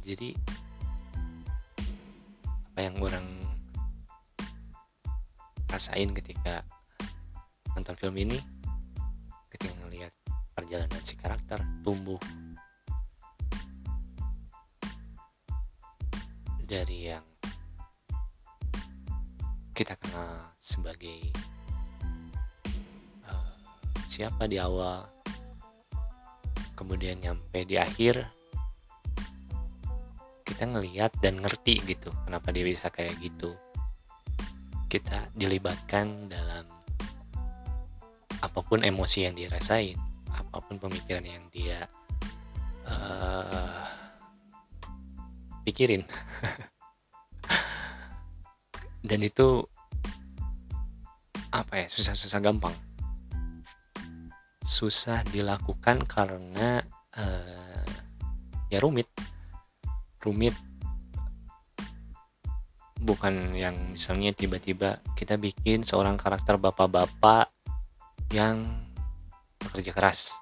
jadi 0.08 0.32
apa 2.72 2.80
yang 2.80 2.96
orang 3.04 3.28
rasain 5.68 6.16
ketika 6.16 6.64
nonton 7.76 7.92
film 8.00 8.16
ini 8.16 8.40
ketika 9.52 9.76
ngelihat 9.84 10.12
perjalanan 10.56 11.02
si 11.04 11.12
karakter 11.20 11.60
tumbuh 11.84 12.16
dari 16.64 17.12
yang 17.12 17.24
kita 19.76 19.92
kenal 20.00 20.56
sebagai 20.56 21.20
uh, 23.28 23.52
siapa 24.08 24.48
di 24.48 24.56
awal 24.56 25.04
kemudian 26.72 27.20
nyampe 27.20 27.68
di 27.68 27.76
akhir 27.76 28.37
kita 30.48 30.64
ngelihat 30.64 31.12
dan 31.20 31.44
ngerti 31.44 31.84
gitu 31.84 32.08
kenapa 32.24 32.48
dia 32.48 32.64
bisa 32.64 32.88
kayak 32.88 33.20
gitu. 33.20 33.52
Kita 34.88 35.28
dilibatkan 35.36 36.32
dalam 36.32 36.64
apa 38.40 38.60
pun 38.64 38.80
emosi 38.80 39.28
yang 39.28 39.36
dirasain 39.36 39.98
apa 40.32 40.62
pun 40.62 40.80
pemikiran 40.80 41.26
yang 41.26 41.44
dia 41.52 41.84
uh, 42.88 43.84
pikirin. 45.68 46.08
Dan 49.08 49.20
itu 49.20 49.62
apa 51.52 51.84
ya 51.84 51.86
susah-susah 51.92 52.40
gampang. 52.40 52.74
Susah 54.64 55.24
dilakukan 55.28 56.04
karena 56.08 56.84
uh, 57.16 57.88
ya 58.68 58.78
rumit 58.84 59.08
rumit. 60.22 60.54
Bukan 62.98 63.54
yang 63.54 63.94
misalnya 63.94 64.34
tiba-tiba 64.34 64.98
kita 65.14 65.38
bikin 65.38 65.86
seorang 65.86 66.18
karakter 66.18 66.58
bapak-bapak 66.58 67.50
yang 68.34 68.86
bekerja 69.62 69.94
keras. 69.94 70.34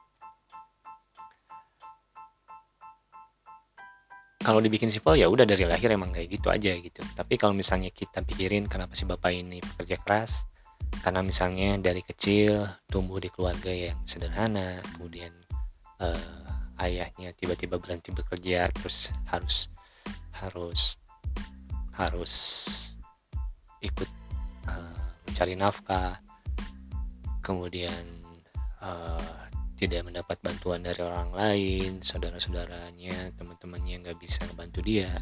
Kalau 4.41 4.63
dibikin 4.63 4.89
simpel 4.89 5.19
ya 5.19 5.27
udah 5.27 5.43
dari 5.43 5.67
lahir 5.67 5.91
emang 5.91 6.15
kayak 6.15 6.39
gitu 6.39 6.49
aja 6.55 6.71
gitu. 6.79 7.03
Tapi 7.03 7.35
kalau 7.35 7.53
misalnya 7.53 7.91
kita 7.91 8.23
pikirin 8.23 8.71
kenapa 8.71 8.95
si 8.95 9.03
bapak 9.03 9.35
ini 9.35 9.59
bekerja 9.59 9.99
keras 10.01 10.47
karena 11.03 11.21
misalnya 11.21 11.77
dari 11.83 12.01
kecil 12.01 12.67
tumbuh 12.87 13.19
di 13.19 13.29
keluarga 13.29 13.71
yang 13.75 13.99
sederhana 14.07 14.81
kemudian 14.95 15.35
uh, 15.99 16.46
ayahnya 16.81 17.33
tiba-tiba 17.33 17.81
berhenti 17.81 18.13
bekerja 18.13 18.69
terus 18.73 19.09
harus 19.29 19.69
harus 20.37 21.01
harus 21.97 22.35
ikut 23.81 24.09
uh, 24.69 25.07
mencari 25.25 25.55
nafkah. 25.57 26.21
Kemudian 27.41 28.05
uh, 28.83 29.47
tidak 29.77 30.09
mendapat 30.09 30.41
bantuan 30.41 30.83
dari 30.83 31.01
orang 31.05 31.31
lain 31.37 32.01
saudara-saudaranya 32.01 33.37
teman-temannya 33.37 34.03
nggak 34.03 34.19
bisa 34.21 34.45
membantu 34.53 34.81
dia. 34.85 35.21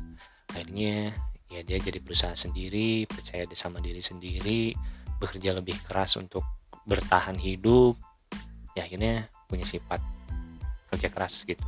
Akhirnya 0.50 1.14
ya 1.52 1.60
dia 1.62 1.78
jadi 1.78 2.00
berusaha 2.00 2.34
sendiri 2.34 3.06
percaya 3.06 3.46
sama 3.54 3.78
diri 3.78 4.00
sendiri 4.00 4.72
bekerja 5.20 5.54
lebih 5.54 5.78
keras 5.86 6.18
untuk 6.18 6.42
bertahan 6.86 7.38
hidup. 7.38 7.98
Ya 8.74 8.86
akhirnya 8.86 9.30
punya 9.46 9.62
sifat 9.62 10.02
kerja 10.94 11.10
keras 11.10 11.42
gitu. 11.42 11.66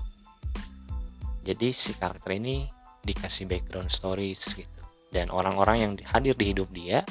Jadi 1.47 1.71
si 1.71 1.95
karakter 1.95 2.39
ini 2.39 2.67
dikasih 3.03 3.47
background 3.47 3.91
stories 3.91 4.43
gitu. 4.55 4.83
Dan 5.11 5.31
orang-orang 5.31 5.77
yang 5.79 5.93
hadir 6.07 6.35
di 6.35 6.51
hidup 6.51 6.71
dia 6.75 7.07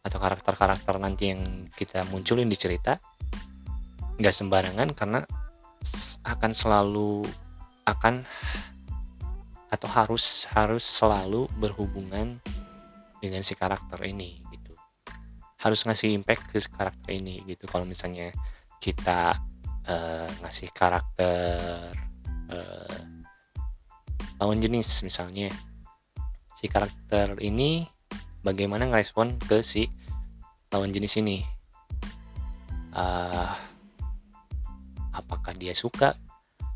atau 0.00 0.16
karakter-karakter 0.16 0.96
nanti 0.96 1.32
yang 1.32 1.68
kita 1.76 2.04
munculin 2.08 2.48
di 2.48 2.56
cerita 2.56 2.96
nggak 4.20 4.36
sembarangan 4.36 4.92
karena 4.92 5.24
akan 6.24 6.52
selalu 6.52 7.24
akan 7.88 8.24
atau 9.72 9.88
harus 9.88 10.44
harus 10.52 10.84
selalu 10.84 11.48
berhubungan 11.56 12.36
dengan 13.20 13.40
si 13.40 13.56
karakter 13.56 14.00
ini 14.04 14.44
gitu. 14.52 14.76
Harus 15.56 15.84
ngasih 15.88 16.12
impact 16.12 16.52
ke 16.52 16.60
karakter 16.68 17.16
ini 17.16 17.40
gitu. 17.48 17.64
Kalau 17.64 17.88
misalnya 17.88 18.32
kita 18.80 19.40
uh, 19.86 20.28
ngasih 20.44 20.68
karakter 20.74 21.94
uh, 22.50 23.00
lawan 24.40 24.60
jenis 24.60 25.04
misalnya. 25.04 25.52
Si 26.56 26.68
karakter 26.68 27.40
ini 27.40 27.88
bagaimana 28.44 28.88
ngerespon 28.88 29.40
ke 29.40 29.64
si 29.64 29.88
lawan 30.72 30.92
jenis 30.92 31.20
ini? 31.20 31.40
Uh, 32.92 33.54
apakah 35.14 35.56
dia 35.56 35.72
suka? 35.72 36.16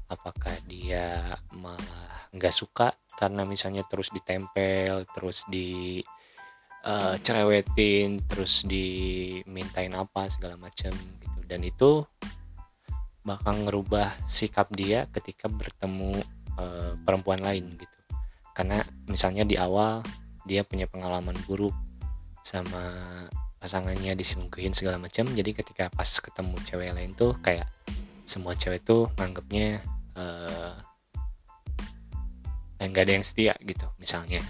Apakah 0.09 0.55
dia 0.68 1.36
malah 1.52 2.28
nggak 2.34 2.55
suka 2.55 2.90
karena 3.14 3.46
misalnya 3.46 3.86
terus 3.86 4.11
ditempel 4.11 5.07
terus 5.14 5.46
di 5.46 6.02
uh, 6.84 7.14
cerewetin 7.22 8.26
terus 8.26 8.62
dimintain 8.66 9.94
apa 9.94 10.28
segala 10.28 10.59
macam 10.59 10.92
gitu. 10.92 11.40
Dan 11.46 11.61
itu 11.64 11.90
bakal 13.25 13.57
ngerubah 13.64 14.20
sikap 14.29 14.68
dia 14.77 15.09
ketika 15.11 15.49
bertemu 15.49 16.20
uh, 16.61 16.93
perempuan 17.03 17.41
lain 17.41 17.72
gitu. 17.81 17.99
Karena 18.53 18.85
misalnya 19.09 19.49
di 19.49 19.57
awal 19.57 20.05
dia 20.45 20.62
punya 20.62 20.85
pengalaman 20.85 21.35
buruk 21.49 21.72
sama 22.45 22.85
pasangannya 23.57 24.12
diselingkuhin 24.12 24.77
segala 24.77 25.01
macam 25.01 25.25
jadi 25.33 25.57
ketika 25.57 25.89
pas 25.89 26.05
ketemu 26.20 26.53
cewek 26.68 26.93
lain 26.93 27.16
tuh 27.16 27.33
kayak 27.41 27.64
semua 28.29 28.53
cewek 28.53 28.85
tuh 28.85 29.09
nganggapnya 29.16 29.81
eh, 30.20 30.72
nggak 32.85 33.05
ada 33.09 33.12
yang 33.16 33.25
setia 33.25 33.57
gitu 33.64 33.89
misalnya. 33.97 34.45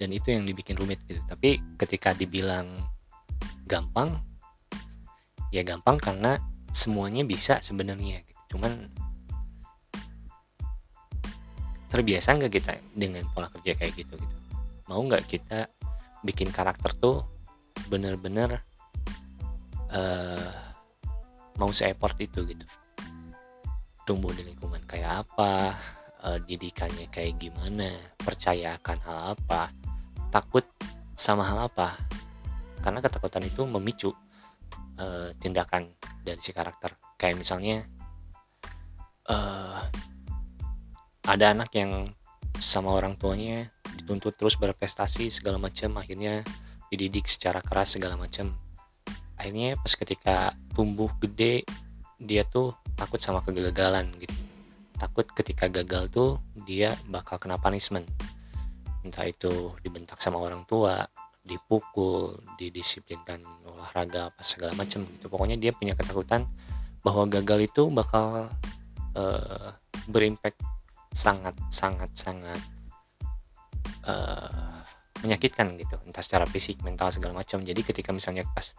Dan 0.00 0.10
itu 0.10 0.32
yang 0.32 0.48
dibikin 0.48 0.80
rumit 0.80 1.04
gitu. 1.04 1.20
Tapi 1.28 1.60
ketika 1.76 2.16
dibilang 2.16 2.66
gampang 3.68 4.16
ya 5.54 5.62
gampang 5.62 6.00
karena 6.02 6.40
semuanya 6.74 7.22
bisa 7.22 7.62
sebenarnya 7.62 8.26
gitu. 8.26 8.58
cuman 8.58 8.90
terbiasa 11.94 12.34
nggak 12.34 12.50
kita 12.50 12.72
dengan 12.90 13.22
pola 13.30 13.46
kerja 13.46 13.78
kayak 13.78 13.94
gitu 13.94 14.18
gitu? 14.18 14.36
Mau 14.90 14.98
nggak 15.06 15.30
kita 15.30 15.70
bikin 16.26 16.50
karakter 16.50 16.90
tuh 16.98 17.22
bener-bener 17.86 18.58
uh, 19.94 20.50
mau 21.54 21.70
se-effort 21.70 22.18
itu 22.18 22.42
gitu? 22.50 22.66
Tumbuh 24.02 24.34
di 24.34 24.42
lingkungan 24.42 24.82
kayak 24.90 25.22
apa 25.22 25.78
uh, 26.26 26.38
didikannya 26.42 27.06
kayak 27.14 27.38
gimana 27.38 27.94
percaya 28.18 28.74
akan 28.82 28.98
hal 29.06 29.18
apa 29.38 29.70
takut 30.34 30.66
sama 31.14 31.46
hal 31.46 31.70
apa? 31.70 31.94
Karena 32.82 32.98
ketakutan 32.98 33.46
itu 33.46 33.62
memicu 33.62 34.10
uh, 34.98 35.30
tindakan 35.38 35.90
dari 36.22 36.40
si 36.40 36.50
karakter. 36.50 36.96
Kayak 37.16 37.40
misalnya 37.40 37.76
uh, 39.30 39.80
ada 41.24 41.46
anak 41.56 41.72
yang 41.72 42.12
sama 42.60 42.94
orang 42.94 43.18
tuanya 43.18 43.70
dituntut 43.96 44.36
terus 44.36 44.54
berprestasi 44.58 45.30
segala 45.30 45.58
macam 45.58 45.96
akhirnya 45.98 46.44
dididik 46.92 47.26
secara 47.26 47.58
keras 47.58 47.98
segala 47.98 48.14
macam 48.14 48.54
akhirnya 49.34 49.74
pas 49.76 49.92
ketika 49.98 50.36
tumbuh 50.72 51.10
gede 51.18 51.66
dia 52.16 52.46
tuh 52.46 52.72
takut 52.96 53.20
sama 53.20 53.42
kegagalan 53.42 54.08
gitu. 54.22 54.34
Takut 54.96 55.26
ketika 55.34 55.66
gagal 55.68 56.08
tuh 56.08 56.30
dia 56.64 56.94
bakal 57.10 57.36
kena 57.36 57.58
punishment. 57.58 58.06
Entah 59.04 59.28
itu 59.28 59.74
dibentak 59.84 60.22
sama 60.22 60.40
orang 60.40 60.64
tua 60.64 61.04
dipukul 61.44 62.40
didisiplinkan 62.56 63.44
olahraga 63.68 64.32
apa 64.32 64.40
segala 64.40 64.72
macam 64.72 65.04
gitu. 65.04 65.28
Pokoknya 65.28 65.60
dia 65.60 65.76
punya 65.76 65.92
ketakutan 65.92 66.48
bahwa 67.04 67.28
gagal 67.28 67.68
itu 67.68 67.92
bakal 67.92 68.48
uh, 69.12 69.68
berimpact 70.08 70.64
sangat 71.12 71.52
sangat 71.68 72.10
sangat 72.16 72.60
uh, 74.08 74.80
menyakitkan 75.20 75.76
gitu. 75.76 76.00
Entah 76.08 76.24
secara 76.24 76.48
fisik 76.48 76.80
mental 76.80 77.12
segala 77.12 77.44
macam. 77.44 77.60
Jadi 77.60 77.80
ketika 77.84 78.10
misalnya 78.16 78.48
pas 78.56 78.72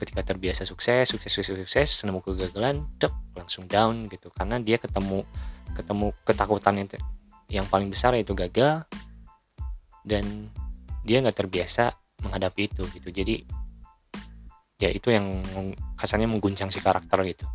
ketika 0.00 0.24
terbiasa 0.24 0.64
sukses 0.64 1.12
sukses 1.12 1.32
sukses 1.32 1.52
sukses 1.52 1.90
nemu 2.08 2.24
kegagalan 2.24 2.88
dep 2.96 3.12
langsung 3.36 3.68
down 3.68 4.08
gitu. 4.08 4.32
Karena 4.32 4.56
dia 4.56 4.80
ketemu 4.80 5.20
ketemu 5.76 6.16
ketakutan 6.24 6.80
yang 6.80 6.88
yang 7.46 7.66
paling 7.68 7.92
besar 7.92 8.16
yaitu 8.16 8.32
gagal 8.32 8.88
dan 10.02 10.48
dia 11.06 11.22
nggak 11.22 11.38
terbiasa 11.38 11.94
menghadapi 12.22 12.68
itu 12.70 12.82
gitu. 12.94 13.08
Jadi 13.12 13.44
ya 14.76 14.92
itu 14.92 15.08
yang 15.08 15.40
kasarnya 15.96 16.28
mengguncang 16.28 16.68
si 16.68 16.80
karakter 16.80 17.20
gitu. 17.24 17.46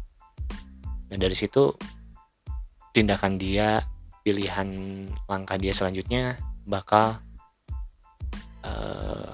Dan 1.12 1.22
dari 1.22 1.36
situ 1.38 1.76
tindakan 2.92 3.38
dia 3.40 3.84
pilihan 4.22 4.68
langkah 5.26 5.58
dia 5.58 5.74
selanjutnya 5.74 6.38
bakal 6.66 7.18
uh, 8.64 9.34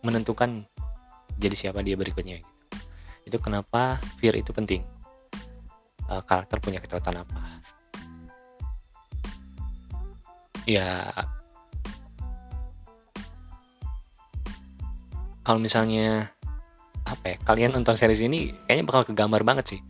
menentukan 0.00 0.64
jadi 1.38 1.54
siapa 1.54 1.84
dia 1.84 1.94
berikutnya 1.94 2.42
gitu. 2.42 2.52
itu 3.28 3.36
kenapa 3.38 4.00
fear 4.16 4.34
itu 4.34 4.50
penting. 4.56 4.82
Uh, 6.08 6.24
karakter 6.24 6.56
punya 6.64 6.80
ketakutan 6.80 7.20
apa. 7.20 7.60
Ya 10.64 11.12
kalau 15.48 15.56
misalnya 15.56 16.28
apa 17.08 17.24
ya 17.24 17.36
kalian 17.40 17.72
nonton 17.72 17.96
series 17.96 18.20
ini 18.20 18.52
kayaknya 18.68 18.84
bakal 18.84 19.08
kegambar 19.08 19.40
banget 19.48 19.64
sih. 19.72 19.80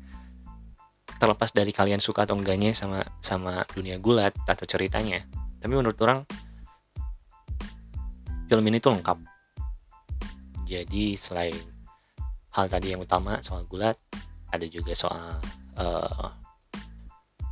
Terlepas 1.18 1.50
dari 1.50 1.74
kalian 1.74 1.98
suka 1.98 2.22
atau 2.22 2.38
enggaknya 2.38 2.78
sama 2.78 3.02
sama 3.18 3.66
dunia 3.74 3.98
gulat 3.98 4.38
atau 4.46 4.62
ceritanya. 4.62 5.26
Tapi 5.58 5.72
menurut 5.74 5.98
orang 5.98 6.22
film 8.46 8.62
ini 8.70 8.78
tuh 8.78 8.94
lengkap. 8.94 9.18
Jadi 10.62 11.18
selain 11.18 11.58
hal 12.54 12.70
tadi 12.70 12.94
yang 12.94 13.02
utama 13.02 13.42
soal 13.42 13.66
gulat 13.66 13.98
ada 14.54 14.66
juga 14.70 14.94
soal 14.94 15.42
uh, 15.74 16.30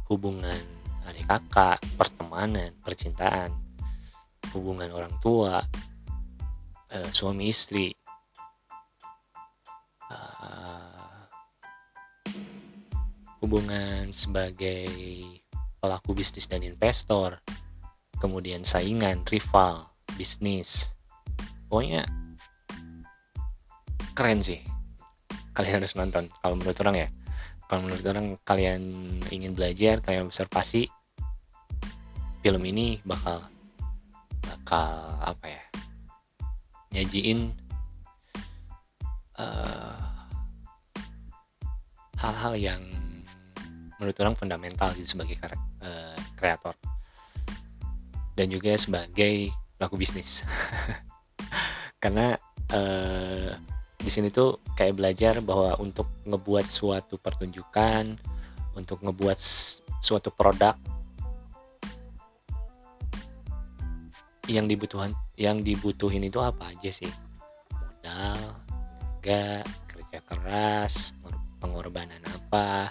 hubungan 0.06 0.62
adik 1.10 1.26
kakak 1.26 1.82
pertemanan 1.98 2.70
percintaan 2.86 3.50
hubungan 4.54 4.94
orang 4.94 5.14
tua 5.18 5.66
uh, 6.92 7.08
suami 7.10 7.50
istri 7.50 7.94
hubungan 13.46 14.10
sebagai 14.10 14.90
pelaku 15.78 16.18
bisnis 16.18 16.50
dan 16.50 16.66
investor, 16.66 17.38
kemudian 18.18 18.66
saingan, 18.66 19.22
rival, 19.22 19.86
bisnis. 20.18 20.90
Pokoknya 21.70 22.02
keren 24.18 24.42
sih. 24.42 24.58
Kalian 25.54 25.78
harus 25.78 25.94
nonton 25.94 26.26
kalau 26.42 26.58
menurut 26.58 26.74
orang 26.82 27.06
ya. 27.06 27.08
Kalau 27.70 27.86
menurut 27.86 28.04
orang 28.06 28.26
kalian 28.42 28.82
ingin 29.30 29.54
belajar, 29.54 30.02
kalian 30.02 30.26
observasi 30.26 30.90
film 32.42 32.62
ini 32.66 32.98
bakal 33.06 33.46
bakal 34.42 35.22
apa 35.22 35.46
ya? 35.46 35.65
Nyajiin 36.96 37.52
uh, 39.36 40.00
hal-hal 42.16 42.54
yang 42.56 42.82
menurut 44.00 44.16
orang 44.24 44.36
fundamental 44.36 44.96
gitu 44.96 45.16
sebagai 45.16 45.36
uh, 45.84 46.16
kreator. 46.40 46.72
Dan 48.32 48.48
juga 48.48 48.72
sebagai 48.76 49.52
pelaku 49.76 50.00
bisnis. 50.00 50.40
Karena 52.02 52.36
uh, 52.72 53.52
di 53.96 54.10
sini 54.12 54.32
tuh 54.32 54.60
kayak 54.76 54.96
belajar 54.96 55.40
bahwa 55.44 55.76
untuk 55.80 56.08
ngebuat 56.24 56.64
suatu 56.64 57.20
pertunjukan 57.20 58.16
untuk 58.76 59.00
ngebuat 59.02 59.40
suatu 60.04 60.30
produk 60.30 60.76
yang 64.46 64.70
dibutuhan 64.70 65.10
yang 65.36 65.60
dibutuhin 65.60 66.24
itu 66.24 66.40
apa 66.40 66.72
aja 66.72 66.88
sih? 66.88 67.12
Modal 67.70 68.40
enggak 69.20 69.68
kerja 69.84 70.18
keras 70.24 71.12
pengorbanan 71.60 72.20
apa 72.24 72.88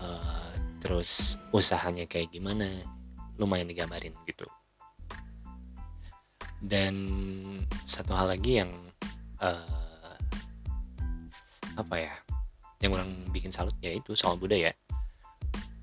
uh, 0.00 0.52
terus 0.80 1.36
usahanya 1.52 2.08
kayak 2.08 2.32
gimana? 2.32 2.82
Lumayan 3.36 3.68
digambarin 3.68 4.16
gitu. 4.24 4.48
Dan 6.58 6.94
satu 7.86 8.16
hal 8.16 8.34
lagi 8.34 8.64
yang 8.64 8.72
uh, 9.38 10.16
apa 11.78 11.94
ya 11.94 12.14
yang 12.82 12.94
orang 12.96 13.10
bikin 13.30 13.54
salut 13.54 13.76
yaitu 13.84 14.16
soal 14.16 14.40
budaya. 14.40 14.72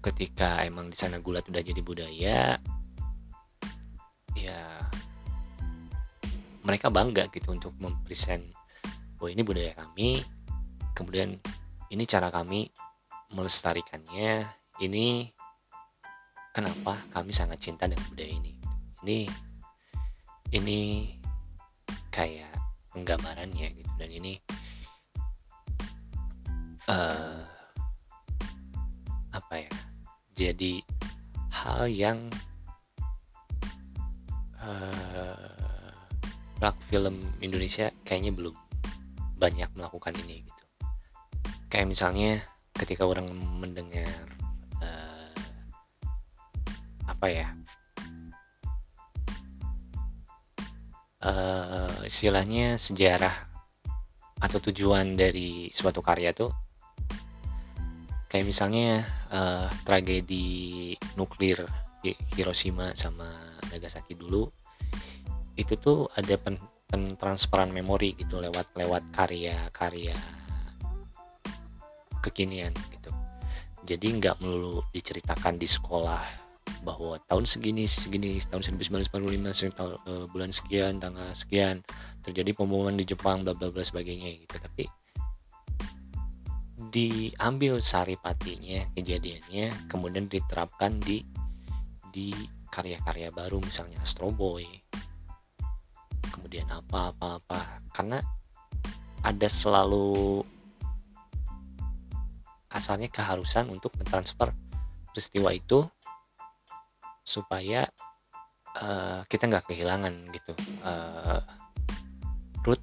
Ketika 0.01 0.61
emang 0.65 0.89
di 0.89 0.97
sana 0.97 1.21
gulat 1.21 1.45
udah 1.49 1.61
jadi 1.65 1.81
budaya 1.81 2.59
ya 4.35 4.61
mereka 6.65 6.89
bangga 6.89 7.29
gitu 7.29 7.53
untuk 7.53 7.77
mempresent 7.77 8.41
bahwa 9.15 9.29
ini 9.31 9.41
budaya 9.45 9.73
kami 9.77 10.19
kemudian 10.97 11.37
ini 11.93 12.03
cara 12.09 12.33
kami 12.33 12.73
melestarikannya 13.31 14.49
ini 14.81 15.29
kenapa 16.55 17.03
kami 17.11 17.35
sangat 17.35 17.59
cinta 17.59 17.83
dengan 17.83 18.07
budaya 18.07 18.31
ini. 18.31 18.53
Ini 19.03 19.19
ini 20.55 20.79
kayak 22.11 22.55
penggambarannya 22.95 23.75
gitu 23.75 23.91
dan 23.99 24.09
ini 24.09 24.39
uh, 26.87 27.43
apa 29.35 29.55
ya 29.67 29.73
jadi 30.31 30.79
hal 31.51 31.91
yang 31.91 32.19
uh, 34.63 35.64
film 36.87 37.21
Indonesia 37.43 37.91
kayaknya 38.07 38.31
belum 38.31 38.55
banyak 39.35 39.69
melakukan 39.75 40.15
ini 40.25 40.43
gitu. 40.47 40.63
Kayak 41.67 41.87
misalnya 41.91 42.31
ketika 42.75 43.03
orang 43.07 43.31
mendengar 43.59 44.11
uh, 44.79 45.31
apa 47.07 47.27
ya 47.31 47.47
uh, 51.23 51.99
istilahnya 52.03 52.75
sejarah 52.75 53.35
atau 54.39 54.59
tujuan 54.59 55.15
dari 55.15 55.71
suatu 55.71 56.03
karya 56.03 56.35
tuh 56.35 56.51
kayak 58.27 58.45
misalnya 58.45 59.07
uh, 59.31 59.71
tragedi 59.87 60.91
nuklir 61.15 61.63
Hiroshima 62.35 62.93
sama 62.93 63.57
Nagasaki 63.73 64.13
dulu 64.13 64.45
itu 65.55 65.73
tuh 65.79 66.07
ada 66.15 66.35
pen, 66.35 66.59
pentransferan 66.87 67.71
memori 67.71 68.13
gitu 68.15 68.39
lewat 68.39 68.75
lewat 68.75 69.03
karya-karya 69.11 70.15
kekinian 72.19 72.73
gitu. 72.91 73.11
Jadi 73.85 74.07
nggak 74.17 74.41
melulu 74.41 74.81
diceritakan 74.89 75.61
di 75.61 75.69
sekolah 75.69 76.45
bahwa 76.81 77.17
tahun 77.29 77.45
segini 77.45 77.85
segini 77.85 78.41
tahun 78.45 78.61
1945 78.81 79.77
tahun, 79.77 79.97
uh, 80.05 80.25
bulan 80.29 80.49
sekian 80.49 80.97
tanggal 80.97 81.29
sekian 81.37 81.81
terjadi 82.25 82.57
pemboman 82.57 82.97
di 82.97 83.05
Jepang 83.05 83.45
bla 83.45 83.53
bla 83.53 83.69
bla 83.69 83.83
sebagainya 83.85 84.33
gitu. 84.41 84.57
Tapi 84.57 84.85
diambil 86.95 87.83
saripatinya 87.83 88.87
kejadiannya 88.95 89.89
kemudian 89.91 90.31
diterapkan 90.31 90.97
di 91.01 91.23
di 92.09 92.31
karya-karya 92.71 93.31
baru 93.31 93.59
misalnya 93.59 93.99
Astro 94.03 94.31
Boy 94.31 94.63
kemudian 96.31 96.67
apa-apa-apa 96.69 97.81
karena 97.93 98.21
ada 99.25 99.47
selalu 99.49 100.45
kasarnya 102.69 103.09
keharusan 103.09 103.71
untuk 103.71 103.95
mentransfer 103.97 104.53
peristiwa 105.09 105.49
itu 105.55 105.87
supaya 107.25 107.89
uh, 108.77 109.23
kita 109.25 109.49
nggak 109.49 109.65
kehilangan 109.71 110.13
gitu 110.35 110.53
uh, 110.85 111.41
root 112.61 112.81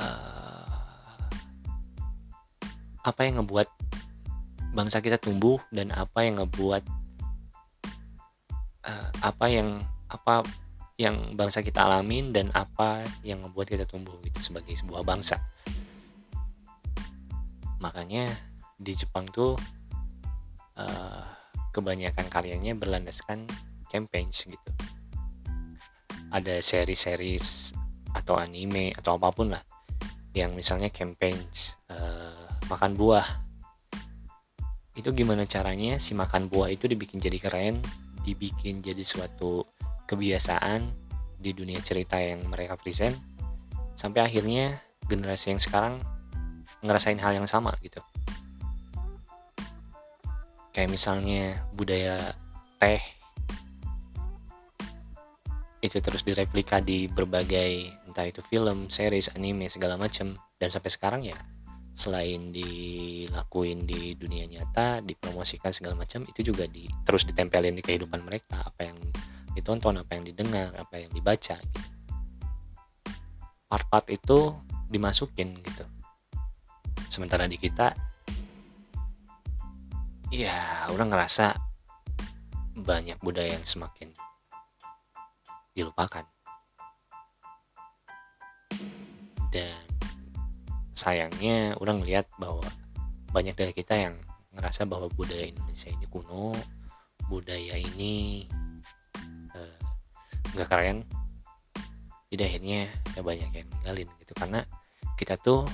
uh, 0.00 0.66
apa 3.06 3.20
yang 3.22 3.44
ngebuat 3.44 3.68
bangsa 4.74 4.98
kita 4.98 5.20
tumbuh 5.22 5.62
dan 5.70 5.94
apa 5.94 6.26
yang 6.26 6.42
ngebuat 6.42 6.82
uh, 8.82 9.08
apa 9.22 9.46
yang 9.46 9.78
apa 10.16 10.40
yang 10.96 11.36
bangsa 11.36 11.60
kita 11.60 11.84
alamin 11.84 12.32
dan 12.32 12.48
apa 12.56 13.04
yang 13.20 13.44
membuat 13.44 13.68
kita 13.68 13.84
tumbuh 13.84 14.16
gitu 14.24 14.40
sebagai 14.40 14.72
sebuah 14.72 15.04
bangsa. 15.04 15.36
Makanya 17.84 18.32
di 18.80 18.96
Jepang 18.96 19.28
tuh 19.28 19.60
uh, 20.80 21.24
kebanyakan 21.76 22.32
karyanya 22.32 22.72
berlandaskan 22.72 23.44
campaign 23.92 24.32
gitu. 24.32 24.70
Ada 26.32 26.64
seri-seri 26.64 27.36
atau 28.16 28.40
anime 28.40 28.96
atau 28.96 29.20
apa 29.20 29.28
pun 29.36 29.52
lah 29.52 29.60
yang 30.32 30.56
misalnya 30.56 30.88
campaign 30.88 31.36
uh, 31.92 32.48
makan 32.72 32.96
buah. 32.96 33.44
Itu 34.96 35.12
gimana 35.12 35.44
caranya 35.44 36.00
si 36.00 36.16
makan 36.16 36.48
buah 36.48 36.72
itu 36.72 36.88
dibikin 36.88 37.20
jadi 37.20 37.36
keren 37.36 37.84
dibikin 38.24 38.80
jadi 38.80 39.04
suatu 39.04 39.65
kebiasaan 40.06 40.88
di 41.36 41.52
dunia 41.52 41.78
cerita 41.84 42.16
yang 42.16 42.46
mereka 42.48 42.78
present 42.80 43.14
sampai 43.98 44.24
akhirnya 44.24 44.80
generasi 45.06 45.54
yang 45.54 45.62
sekarang 45.62 46.02
ngerasain 46.82 47.18
hal 47.18 47.34
yang 47.36 47.48
sama 47.48 47.74
gitu. 47.82 48.00
Kayak 50.70 50.92
misalnya 50.92 51.66
budaya 51.72 52.20
teh 52.76 53.00
itu 55.80 56.00
terus 56.02 56.24
direplika 56.26 56.82
di 56.82 57.06
berbagai 57.06 57.94
entah 58.08 58.26
itu 58.26 58.40
film, 58.48 58.88
series, 58.88 59.32
anime 59.36 59.70
segala 59.70 59.94
macam 59.94 60.34
dan 60.58 60.68
sampai 60.72 60.90
sekarang 60.90 61.22
ya 61.24 61.36
selain 61.96 62.52
dilakuin 62.52 63.88
di 63.88 64.12
dunia 64.20 64.44
nyata 64.44 65.00
dipromosikan 65.00 65.72
segala 65.72 65.96
macam 65.96 66.28
itu 66.28 66.44
juga 66.52 66.68
di 66.68 66.84
terus 67.08 67.24
ditempelin 67.24 67.72
di 67.72 67.80
kehidupan 67.80 68.20
mereka 68.20 68.68
apa 68.68 68.92
yang 68.92 69.00
ditonton 69.56 69.96
apa 69.96 70.20
yang 70.20 70.24
didengar 70.28 70.76
apa 70.76 71.00
yang 71.00 71.10
dibaca 71.16 71.56
gitu. 71.56 71.80
Part-part 73.66 74.06
itu 74.12 74.52
dimasukin 74.92 75.56
gitu. 75.64 75.84
Sementara 77.08 77.48
di 77.48 77.56
kita 77.56 77.96
ya 80.28 80.84
orang 80.92 81.08
ngerasa 81.08 81.56
banyak 82.76 83.16
budaya 83.24 83.56
yang 83.56 83.64
semakin 83.64 84.12
dilupakan. 85.72 86.28
Dan 89.48 89.80
sayangnya 90.92 91.80
orang 91.80 92.04
lihat 92.04 92.28
bahwa 92.36 92.64
banyak 93.32 93.56
dari 93.56 93.72
kita 93.72 93.96
yang 93.96 94.16
ngerasa 94.52 94.84
bahwa 94.88 95.08
budaya 95.12 95.48
Indonesia 95.48 95.92
ini 95.92 96.06
kuno 96.08 96.56
budaya 97.28 97.76
ini 97.76 98.48
nggak 100.54 100.68
keren. 100.68 101.02
Jadi 102.30 102.42
akhirnya 102.42 102.90
ya 103.14 103.20
banyak 103.22 103.50
yang 103.50 103.66
ninggalin 103.70 104.08
gitu. 104.20 104.32
Karena 104.36 104.60
kita 105.16 105.40
tuh 105.40 105.64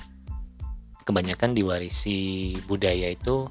kebanyakan 1.03 1.51
diwarisi 1.51 2.53
budaya 2.65 3.11
itu 3.11 3.49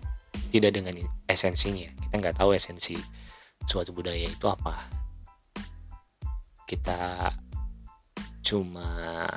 tidak 0.51 0.75
dengan 0.75 0.97
esensinya. 1.29 1.93
Kita 2.09 2.15
nggak 2.19 2.37
tahu 2.41 2.57
esensi 2.57 2.97
suatu 3.69 3.93
budaya 3.93 4.27
itu 4.27 4.47
apa. 4.49 4.89
Kita 6.67 7.31
cuma 8.43 9.29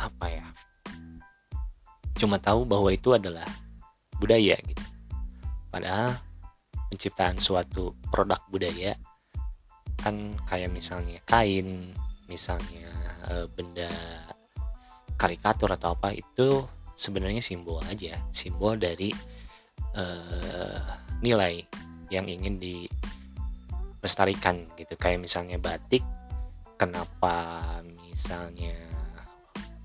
apa 0.00 0.26
ya 0.26 0.48
cuma 2.20 2.36
tahu 2.36 2.68
bahwa 2.68 2.92
itu 2.92 3.16
adalah 3.16 3.48
budaya 4.20 4.60
gitu. 4.60 4.84
Padahal 5.72 6.12
penciptaan 6.92 7.40
suatu 7.40 7.96
produk 8.12 8.42
budaya 8.52 8.92
kan 10.00 10.32
kayak 10.48 10.72
misalnya 10.72 11.20
kain, 11.28 11.92
misalnya 12.26 12.88
e, 13.28 13.44
benda 13.52 13.92
karikatur 15.20 15.76
atau 15.76 15.92
apa 15.94 16.16
itu 16.16 16.64
sebenarnya 16.96 17.44
simbol 17.44 17.84
aja, 17.86 18.16
simbol 18.32 18.80
dari 18.80 19.12
e, 19.94 20.04
nilai 21.20 21.60
yang 22.08 22.24
ingin 22.26 22.58
dilestarikan 22.58 24.66
gitu. 24.74 24.96
Kayak 24.96 25.28
misalnya 25.28 25.60
batik, 25.60 26.02
kenapa 26.80 27.60
misalnya 27.84 28.72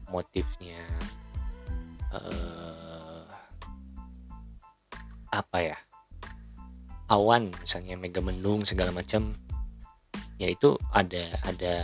motifnya 0.10 0.80
uh, 2.16 3.28
apa 5.36 5.58
ya 5.60 5.76
awan 7.12 7.52
misalnya 7.60 8.00
mega 8.00 8.24
mendung 8.24 8.64
segala 8.64 8.96
macam 8.96 9.36
yaitu 10.36 10.76
ada 10.92 11.40
ada 11.48 11.76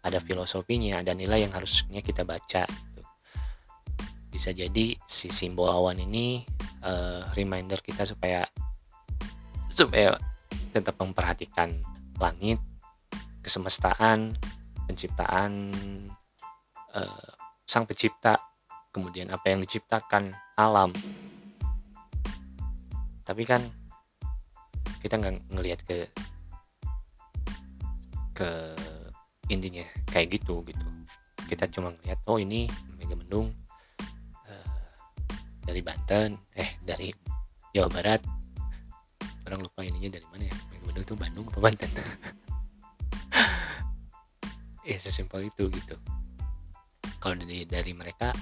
ada 0.00 0.18
filosofinya 0.24 1.00
ada 1.04 1.12
nilai 1.12 1.44
yang 1.44 1.52
harusnya 1.52 2.00
kita 2.00 2.24
baca 2.24 2.64
gitu. 2.64 3.02
bisa 4.32 4.50
jadi 4.56 4.96
si 5.04 5.28
simbol 5.28 5.68
awan 5.68 6.00
ini 6.00 6.44
uh, 6.80 7.28
reminder 7.36 7.80
kita 7.84 8.08
supaya 8.08 8.48
supaya 9.68 10.16
tetap 10.72 10.96
memperhatikan 10.96 11.76
langit 12.16 12.58
kesemestaan 13.44 14.34
penciptaan 14.88 15.72
uh, 16.96 17.30
sang 17.68 17.84
pencipta 17.84 18.40
kemudian 18.88 19.28
apa 19.28 19.52
yang 19.52 19.60
diciptakan 19.60 20.32
alam 20.56 20.90
tapi 23.28 23.44
kan 23.44 23.60
kita 25.04 25.20
nggak 25.20 25.36
ngelihat 25.52 25.80
ke 25.84 26.08
ke 28.38 28.50
intinya 29.50 29.82
kayak 30.14 30.38
gitu 30.38 30.62
gitu. 30.62 30.86
Kita 31.50 31.66
cuma 31.74 31.90
ngeliat 31.90 32.22
oh 32.30 32.38
ini 32.38 32.70
Mega 32.94 33.18
Mendung 33.18 33.50
uh, 34.46 34.86
dari 35.66 35.82
Banten 35.82 36.38
eh 36.54 36.78
dari 36.86 37.10
Jawa 37.74 37.90
Barat. 37.90 38.22
Orang 39.48 39.64
lupa 39.64 39.82
ininya 39.82 40.12
dari 40.14 40.26
mana 40.30 40.46
ya? 40.46 40.54
Mega 40.70 40.84
Mendung 40.86 41.04
itu 41.04 41.14
Bandung 41.18 41.46
apa 41.50 41.58
Banten? 41.58 41.90
Ya 44.88 44.96
sesimpel 44.96 45.52
itu 45.52 45.68
gitu. 45.68 46.00
Kalau 47.20 47.36
dari 47.36 47.68
dari 47.68 47.92
mereka 47.92 48.32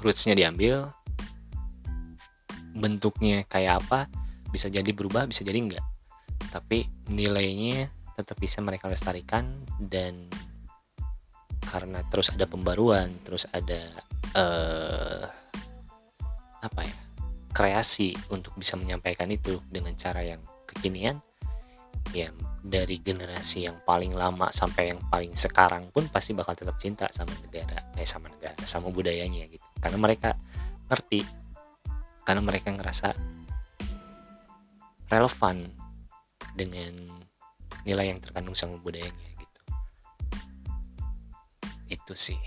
rootsnya 0.00 0.32
diambil 0.32 0.88
bentuknya 2.72 3.44
kayak 3.44 3.84
apa 3.84 4.08
bisa 4.48 4.72
jadi 4.72 4.88
berubah 4.88 5.28
bisa 5.28 5.44
jadi 5.44 5.60
enggak. 5.60 5.84
Tapi 6.48 6.88
nilainya 7.12 7.92
tetap 8.22 8.38
bisa 8.38 8.62
mereka 8.62 8.86
lestarikan 8.86 9.50
dan 9.82 10.30
karena 11.62 12.02
terus 12.10 12.30
ada 12.30 12.46
pembaruan 12.46 13.10
terus 13.22 13.46
ada 13.50 13.90
uh, 14.38 15.24
apa 16.62 16.80
ya 16.86 16.96
kreasi 17.52 18.16
untuk 18.32 18.56
bisa 18.56 18.78
menyampaikan 18.80 19.28
itu 19.28 19.60
dengan 19.68 19.92
cara 19.98 20.24
yang 20.24 20.40
kekinian 20.64 21.20
ya 22.10 22.34
dari 22.62 22.98
generasi 22.98 23.66
yang 23.66 23.78
paling 23.86 24.10
lama 24.14 24.50
sampai 24.50 24.94
yang 24.94 25.00
paling 25.06 25.34
sekarang 25.38 25.86
pun 25.94 26.06
pasti 26.10 26.34
bakal 26.34 26.58
tetap 26.58 26.76
cinta 26.82 27.06
sama 27.14 27.30
negara 27.46 27.78
eh 27.94 28.08
sama 28.08 28.26
negara 28.30 28.58
sama 28.66 28.90
budayanya 28.90 29.46
gitu. 29.48 29.64
Karena 29.78 29.98
mereka 29.98 30.34
ngerti 30.90 31.22
karena 32.22 32.42
mereka 32.42 32.70
ngerasa 32.70 33.14
relevan 35.10 35.56
dengan 36.54 37.21
nilai 37.82 38.14
yang 38.14 38.20
terkandung 38.22 38.54
sama 38.54 38.78
budayanya 38.78 39.28
gitu. 39.38 39.60
Itu 41.90 42.14
sih. 42.14 42.38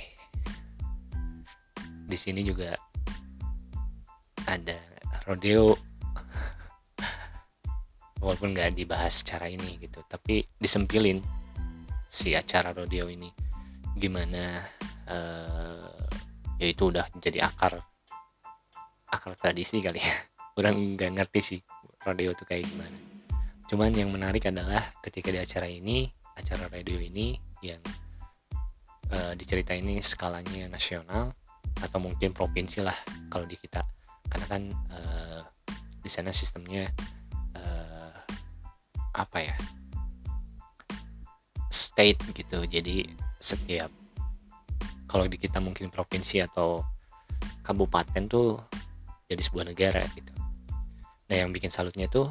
Di 2.06 2.18
sini 2.18 2.42
juga 2.46 2.76
ada 4.48 4.80
rodeo. 5.28 5.76
Walaupun 8.24 8.56
nggak 8.56 8.78
dibahas 8.78 9.22
secara 9.22 9.52
ini 9.52 9.78
gitu. 9.80 10.02
Tapi 10.08 10.46
disempilin 10.60 11.20
si 12.08 12.34
acara 12.34 12.72
rodeo 12.72 13.12
ini. 13.12 13.30
Gimana 13.96 14.64
uh, 15.08 16.00
ya 16.60 16.68
itu 16.68 16.92
udah 16.92 17.08
jadi 17.20 17.44
akar 17.48 17.80
akar 19.12 19.34
tradisi 19.36 19.84
kali 19.84 20.00
ya. 20.00 20.16
Orang 20.60 20.96
nggak 20.96 21.12
ngerti 21.20 21.40
sih 21.44 21.60
rodeo 22.06 22.32
itu 22.32 22.46
kayak 22.48 22.70
gimana 22.70 23.15
cuman 23.66 23.92
yang 23.94 24.14
menarik 24.14 24.46
adalah 24.46 24.94
ketika 25.02 25.34
di 25.34 25.40
acara 25.42 25.66
ini 25.66 26.06
acara 26.36 26.68
radio 26.70 27.00
ini 27.00 27.40
yang 27.64 27.82
uh, 29.10 29.34
dicerita 29.34 29.74
ini 29.74 30.04
skalanya 30.04 30.68
nasional 30.70 31.34
atau 31.82 31.98
mungkin 32.00 32.32
provinsi 32.32 32.84
lah 32.84 32.96
kalau 33.32 33.48
di 33.48 33.58
kita. 33.58 33.84
Karena 34.30 34.46
kan 34.48 34.64
uh, 34.92 35.42
di 36.02 36.10
sana 36.12 36.30
sistemnya 36.36 36.92
uh, 37.58 38.14
apa 39.16 39.38
ya? 39.42 39.56
State 41.72 42.22
gitu. 42.36 42.64
Jadi 42.68 43.08
setiap 43.40 43.92
kalau 45.10 45.26
di 45.32 45.40
kita 45.40 45.64
mungkin 45.64 45.88
provinsi 45.88 46.44
atau 46.44 46.84
kabupaten 47.64 48.28
tuh 48.28 48.60
jadi 49.26 49.42
sebuah 49.42 49.66
negara 49.74 50.04
gitu. 50.14 50.34
Nah 51.26 51.36
yang 51.36 51.50
bikin 51.50 51.74
salutnya 51.74 52.06
tuh 52.06 52.30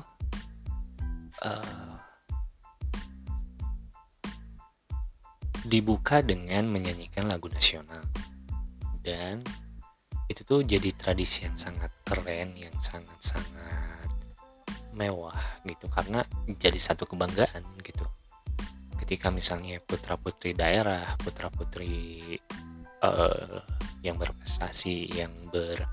uh, 1.44 1.94
dibuka 5.64 6.20
dengan 6.20 6.68
menyanyikan 6.68 7.28
lagu 7.28 7.48
nasional. 7.48 8.04
Dan 9.04 9.44
itu 10.28 10.40
tuh 10.44 10.64
jadi 10.64 10.88
tradisi 10.96 11.44
yang 11.44 11.56
sangat 11.60 11.92
keren 12.04 12.56
yang 12.56 12.72
sangat-sangat 12.80 14.08
mewah 14.96 15.60
gitu. 15.68 15.88
Karena 15.92 16.24
jadi 16.60 16.80
satu 16.80 17.04
kebanggaan 17.08 17.64
gitu. 17.84 18.04
Ketika 19.00 19.28
misalnya 19.28 19.80
putra 19.84 20.16
putri 20.16 20.56
daerah 20.56 21.16
putra 21.20 21.52
putri 21.52 22.24
uh, 23.04 23.60
yang 24.00 24.16
berprestasi 24.16 25.12
yang 25.12 25.32
ber 25.52 25.84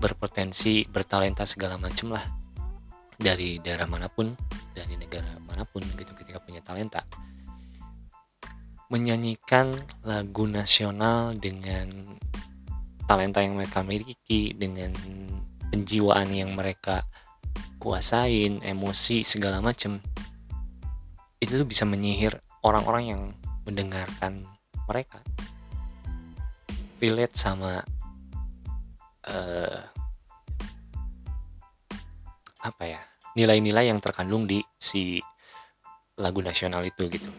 berpotensi 0.00 0.88
bertalenta 0.88 1.46
segala 1.46 1.78
macem 1.78 2.10
lah 2.10 2.41
dari 3.22 3.62
daerah 3.62 3.86
mana 3.86 4.10
pun 4.10 4.34
dari 4.74 4.98
negara 4.98 5.38
mana 5.46 5.62
pun 5.62 5.86
gitu 5.94 6.10
ketika 6.18 6.42
punya 6.42 6.58
talenta. 6.60 7.06
Menyanyikan 8.90 9.72
lagu 10.04 10.44
nasional 10.44 11.32
dengan 11.38 12.18
talenta 13.06 13.40
yang 13.40 13.56
mereka 13.56 13.80
miliki 13.80 14.52
dengan 14.52 14.92
penjiwaan 15.72 16.28
yang 16.34 16.52
mereka 16.52 17.06
kuasain 17.80 18.60
emosi 18.60 19.24
segala 19.24 19.64
macam 19.64 20.02
itu 21.42 21.58
tuh 21.58 21.66
bisa 21.66 21.82
menyihir 21.82 22.38
orang-orang 22.62 23.04
yang 23.06 23.22
mendengarkan 23.66 24.46
mereka. 24.86 25.18
Relate 27.02 27.34
sama 27.34 27.82
uh, 29.26 29.80
apa 32.62 32.84
ya 32.86 33.02
nilai-nilai 33.32 33.88
yang 33.88 34.00
terkandung 34.00 34.44
di 34.44 34.60
si 34.76 35.20
lagu 36.20 36.44
nasional 36.44 36.84
itu 36.84 37.08
gitu. 37.08 37.30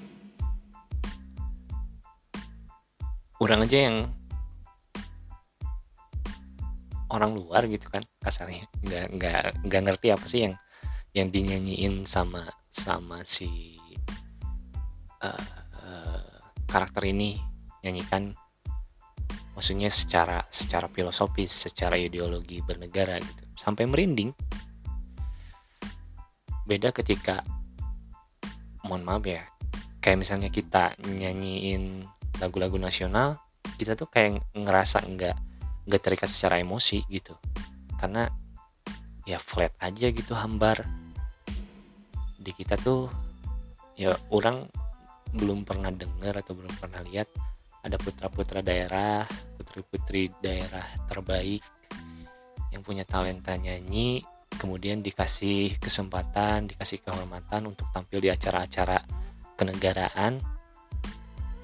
Orang 3.37 3.65
aja 3.65 3.77
yang 3.89 3.97
orang 7.13 7.37
luar 7.37 7.69
gitu 7.69 7.85
kan 7.93 8.01
kasarnya. 8.17 8.65
Nggak 8.81 9.05
nggak 9.13 9.43
nggak 9.69 9.81
ngerti 9.85 10.07
apa 10.09 10.25
sih 10.25 10.39
yang 10.49 10.55
yang 11.13 11.27
dinyanyiin 11.29 12.09
sama 12.09 12.49
sama 12.73 13.21
si 13.21 13.77
uh, 15.21 15.47
uh, 15.77 16.25
karakter 16.65 17.05
ini 17.13 17.37
nyanyikan. 17.85 18.33
Maksudnya 19.53 19.93
secara 19.93 20.41
secara 20.49 20.89
filosofis 20.89 21.69
secara 21.69 21.93
ideologi 21.93 22.57
bernegara 22.65 23.21
gitu. 23.21 23.45
Sampai 23.53 23.85
merinding 23.85 24.33
beda 26.63 26.95
ketika 26.95 27.43
mohon 28.87 29.03
maaf 29.03 29.23
ya 29.23 29.43
kayak 30.03 30.19
misalnya 30.19 30.51
kita 30.51 30.95
nyanyiin 31.03 32.07
lagu-lagu 32.39 32.75
nasional 32.75 33.39
kita 33.79 33.97
tuh 33.97 34.07
kayak 34.07 34.43
ngerasa 34.53 35.03
nggak 35.07 35.35
nggak 35.87 36.01
terikat 36.01 36.29
secara 36.31 36.59
emosi 36.61 37.03
gitu. 37.11 37.35
Karena 37.99 38.27
ya 39.23 39.39
flat 39.39 39.75
aja 39.79 40.07
gitu 40.11 40.33
hambar. 40.35 40.83
Di 42.39 42.51
kita 42.51 42.75
tuh 42.79 43.07
ya 43.95 44.11
orang 44.31 44.67
belum 45.33 45.65
pernah 45.65 45.89
dengar 45.89 46.39
atau 46.43 46.53
belum 46.53 46.73
pernah 46.77 47.01
lihat 47.07 47.31
ada 47.83 47.97
putra-putra 47.99 48.61
daerah 48.61 49.25
putri-putri 49.57 50.29
daerah 50.39 50.85
terbaik 51.09 51.65
yang 52.69 52.85
punya 52.85 53.03
talenta 53.03 53.57
nyanyi 53.57 54.21
kemudian 54.57 55.01
dikasih 55.01 55.77
kesempatan, 55.81 56.69
dikasih 56.69 57.01
kehormatan 57.01 57.69
untuk 57.69 57.89
tampil 57.93 58.19
di 58.23 58.29
acara-acara 58.29 59.01
kenegaraan 59.57 60.41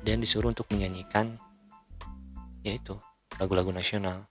dan 0.06 0.18
disuruh 0.24 0.54
untuk 0.54 0.70
menyanyikan 0.72 1.36
yaitu 2.64 2.96
lagu-lagu 3.40 3.72
nasional. 3.72 4.28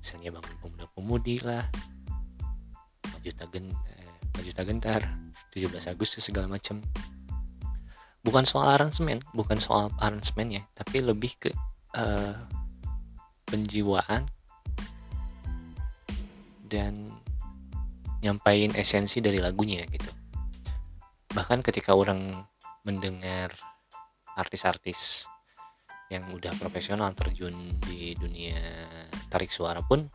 Misalnya 0.00 0.32
bangun 0.32 0.56
pemuda-pemudi 0.62 1.36
lah, 1.44 1.68
maju 3.10 3.30
tagen, 3.36 3.66
eh, 3.68 4.14
maju 4.32 4.50
tagentar, 4.54 5.00
17 5.52 5.90
Agustus 5.90 6.24
segala 6.24 6.48
macam. 6.48 6.80
Bukan 8.20 8.44
soal 8.44 8.76
aransemen, 8.76 9.24
bukan 9.32 9.58
soal 9.58 9.92
aransemennya, 9.96 10.68
tapi 10.76 11.00
lebih 11.00 11.40
ke 11.40 11.50
uh, 11.96 12.36
penjiwaan 13.48 14.28
dan 16.70 17.09
nyampain 18.20 18.72
esensi 18.76 19.24
dari 19.24 19.40
lagunya 19.40 19.84
gitu. 19.88 20.12
Bahkan 21.32 21.64
ketika 21.64 21.96
orang 21.96 22.44
mendengar 22.84 23.52
artis-artis 24.36 25.28
yang 26.10 26.26
udah 26.34 26.50
profesional 26.58 27.14
terjun 27.14 27.54
di 27.86 28.18
dunia 28.18 28.58
tarik 29.30 29.54
suara 29.54 29.78
pun 29.84 30.10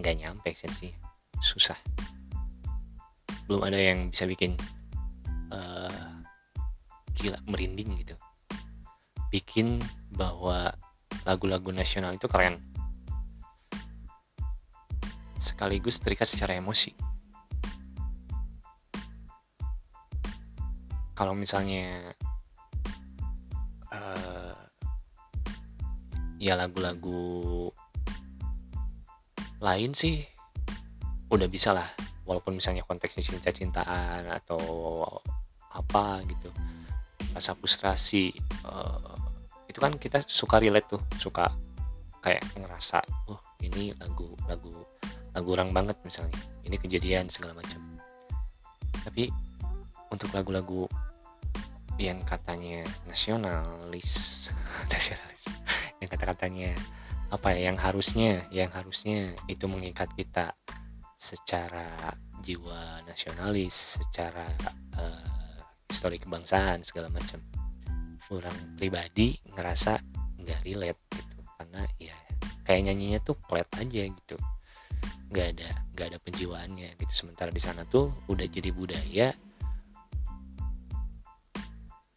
nggak 0.00 0.16
nyampe 0.16 0.50
sih 0.56 0.92
susah. 1.44 1.76
Belum 3.44 3.62
ada 3.68 3.76
yang 3.76 4.08
bisa 4.08 4.24
bikin 4.24 4.56
uh, 5.52 6.24
gila 7.14 7.36
merinding 7.44 8.00
gitu. 8.00 8.16
Bikin 9.28 9.78
bahwa 10.16 10.72
lagu-lagu 11.28 11.68
nasional 11.68 12.16
itu 12.16 12.24
keren 12.26 12.73
sekaligus 15.44 16.00
terikat 16.00 16.24
secara 16.24 16.56
emosi. 16.56 16.96
Kalau 21.14 21.36
misalnya 21.36 22.10
uh, 23.92 24.56
ya 26.42 26.58
lagu-lagu 26.58 27.70
lain 29.62 29.94
sih 29.94 30.24
udah 31.30 31.46
bisa 31.46 31.70
lah. 31.70 31.86
Walaupun 32.24 32.56
misalnya 32.56 32.82
konteksnya 32.88 33.22
cinta-cintaan 33.22 34.26
atau 34.32 34.58
apa 35.70 36.24
gitu. 36.26 36.50
Rasa 37.36 37.52
frustrasi 37.54 38.32
uh, 38.66 39.14
itu 39.70 39.78
kan 39.78 39.94
kita 40.00 40.24
suka 40.26 40.58
relate 40.58 40.98
tuh. 40.98 41.02
Suka 41.20 41.52
kayak 42.24 42.42
ngerasa 42.56 43.04
oh 43.28 43.38
ini 43.60 43.92
lagu 44.00 44.32
lagu 44.48 44.72
lagu 45.34 45.48
orang 45.58 45.74
banget 45.74 45.98
misalnya. 46.06 46.38
Ini 46.62 46.76
kejadian 46.78 47.26
segala 47.26 47.58
macam. 47.58 47.82
Tapi 49.02 49.28
untuk 50.08 50.30
lagu-lagu 50.30 50.86
yang 51.98 52.22
katanya 52.22 52.86
nasionalis 53.10 54.48
nasionalis. 54.92 55.44
Yang 55.98 56.08
kata-katanya 56.14 56.70
apa 57.34 57.50
ya 57.50 57.74
yang 57.74 57.78
harusnya 57.82 58.46
yang 58.54 58.70
harusnya 58.70 59.34
itu 59.50 59.66
mengikat 59.66 60.06
kita 60.14 60.54
secara 61.18 62.14
jiwa 62.44 63.02
nasionalis 63.08 63.98
secara 63.98 64.46
uh, 64.94 65.58
histori 65.90 66.22
kebangsaan 66.22 66.86
segala 66.86 67.10
macam. 67.10 67.42
Orang 68.30 68.78
pribadi 68.78 69.36
ngerasa 69.50 69.98
nggak 70.40 70.60
relate 70.62 71.02
gitu. 71.10 71.42
Karena 71.58 71.82
ya 71.98 72.16
kayak 72.64 72.90
nyanyinya 72.90 73.18
tuh 73.20 73.36
flat 73.44 73.68
aja 73.76 74.02
gitu 74.08 74.38
nggak 75.30 75.46
ada 75.56 75.68
nggak 75.94 76.06
ada 76.14 76.18
penjiwaannya 76.22 76.88
gitu. 76.98 77.12
Sementara 77.12 77.50
di 77.50 77.62
sana 77.62 77.82
tuh 77.86 78.12
udah 78.30 78.46
jadi 78.46 78.70
budaya. 78.74 79.28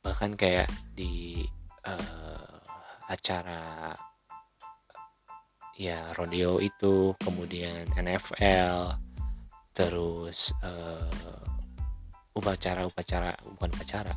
Bahkan 0.01 0.31
kayak 0.39 0.69
di 0.95 1.43
uh, 1.85 2.57
acara 3.07 3.91
ya 5.77 6.09
rodeo 6.17 6.57
itu 6.57 7.13
kemudian 7.21 7.85
NFL 7.93 8.97
terus 9.77 10.49
uh, 10.65 11.45
upacara-upacara 12.33 13.37
bukan 13.45 13.69
upacara 13.77 14.13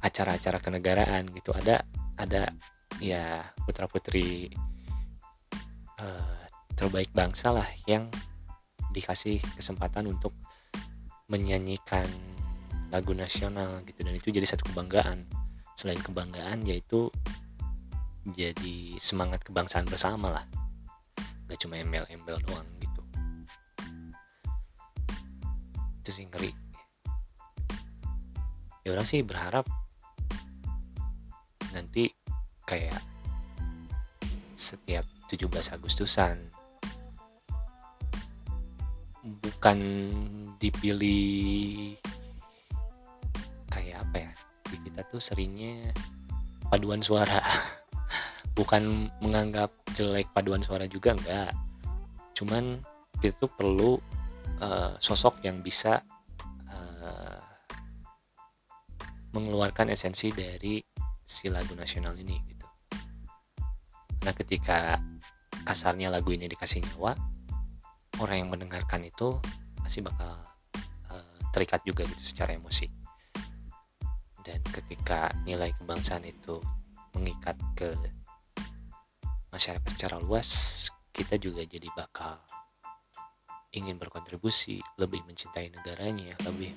acara-acara 0.00 0.58
kenegaraan 0.60 1.28
gitu. 1.32 1.52
Ada 1.52 1.84
ada 2.16 2.48
ya 3.02 3.42
putra 3.66 3.90
putri 3.90 4.48
uh, 5.98 6.04
eh, 6.04 6.43
terbaik 6.74 7.10
bangsa 7.14 7.54
lah 7.54 7.66
yang 7.86 8.10
dikasih 8.94 9.42
kesempatan 9.58 10.06
untuk 10.10 10.30
menyanyikan 11.26 12.06
lagu 12.94 13.10
nasional 13.10 13.82
gitu. 13.82 14.06
Dan 14.06 14.14
itu 14.14 14.30
jadi 14.30 14.46
satu 14.46 14.70
kebanggaan. 14.70 15.26
Selain 15.74 15.98
kebanggaan 15.98 16.62
yaitu 16.62 17.10
jadi 18.30 18.96
semangat 19.02 19.42
kebangsaan 19.42 19.90
bersama 19.90 20.30
lah. 20.30 20.46
Gak 21.50 21.58
cuma 21.58 21.76
embel-embel 21.76 22.38
doang 22.46 22.66
gitu. 22.78 23.02
Itu 26.06 26.10
sih 26.14 26.26
ngeri. 26.30 26.52
Ya 28.84 28.92
orang 28.92 29.08
sih 29.08 29.24
berharap 29.24 29.64
nanti 31.74 32.14
kayak 32.68 33.00
setiap 34.54 35.02
17 35.26 35.74
Agustusan 35.74 36.53
bukan 39.24 39.78
dipilih 40.60 41.96
kayak 43.72 44.04
apa 44.04 44.16
ya? 44.28 44.32
Kita 44.68 45.00
tuh 45.08 45.20
seringnya 45.20 45.92
paduan 46.68 47.00
suara. 47.00 47.40
Bukan 48.58 49.10
menganggap 49.18 49.74
jelek 49.98 50.30
paduan 50.30 50.62
suara 50.62 50.86
juga 50.86 51.10
enggak. 51.18 51.50
Cuman 52.38 52.78
kita 53.18 53.34
tuh 53.34 53.50
perlu 53.50 53.98
uh, 54.62 54.94
sosok 55.02 55.42
yang 55.42 55.58
bisa 55.58 56.02
uh, 56.70 57.42
mengeluarkan 59.34 59.90
esensi 59.90 60.30
dari 60.30 60.78
si 61.24 61.50
lagu 61.50 61.74
nasional 61.74 62.14
ini 62.14 62.36
gitu. 62.46 62.66
Nah 64.22 64.34
ketika 64.36 65.02
kasarnya 65.66 66.12
lagu 66.12 66.30
ini 66.30 66.46
dikasih 66.46 66.84
nyawa 66.84 67.33
orang 68.24 68.44
yang 68.44 68.50
mendengarkan 68.50 69.04
itu 69.04 69.36
pasti 69.78 70.00
bakal 70.00 70.40
uh, 71.12 71.36
terikat 71.52 71.84
juga 71.84 72.08
gitu 72.08 72.24
secara 72.24 72.56
emosi. 72.56 72.88
Dan 74.44 74.60
ketika 74.72 75.32
nilai 75.44 75.72
kebangsaan 75.76 76.24
itu 76.24 76.60
mengikat 77.14 77.56
ke 77.76 77.92
masyarakat 79.54 79.86
secara 79.94 80.18
luas 80.18 80.50
kita 81.14 81.38
juga 81.38 81.62
jadi 81.62 81.86
bakal 81.94 82.42
ingin 83.70 84.02
berkontribusi 84.02 84.82
lebih 84.98 85.22
mencintai 85.30 85.70
negaranya 85.70 86.34
lebih 86.42 86.74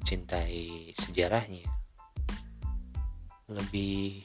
mencintai 0.00 0.96
sejarahnya 0.96 1.68
lebih 3.52 4.24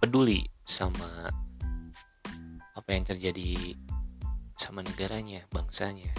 peduli 0.00 0.48
sama 0.64 1.28
apa 2.86 2.94
yang 2.94 3.02
terjadi 3.02 3.74
sama 4.54 4.78
negaranya, 4.86 5.42
bangsanya, 5.50 6.14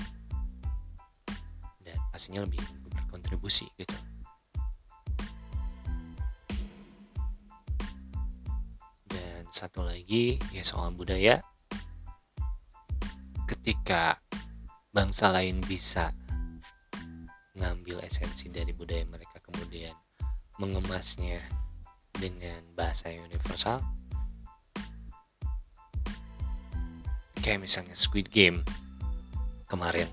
dan 1.79 1.95
pastinya 2.11 2.43
lebih 2.43 2.59
berkontribusi 2.91 3.71
gitu. 3.79 3.95
Dan 9.07 9.47
satu 9.55 9.87
lagi 9.87 10.35
ya 10.51 10.59
soal 10.59 10.91
budaya, 10.91 11.39
ketika 13.47 14.19
bangsa 14.91 15.31
lain 15.31 15.63
bisa 15.63 16.11
ngambil 17.55 18.03
esensi 18.03 18.51
dari 18.51 18.75
budaya 18.75 19.07
mereka 19.07 19.39
kemudian 19.39 19.95
mengemasnya 20.59 21.39
dengan 22.11 22.59
bahasa 22.75 23.07
universal 23.07 23.79
kayak 27.47 27.63
misalnya 27.63 27.95
Squid 27.95 28.27
Game 28.27 28.59
kemarin 29.71 30.11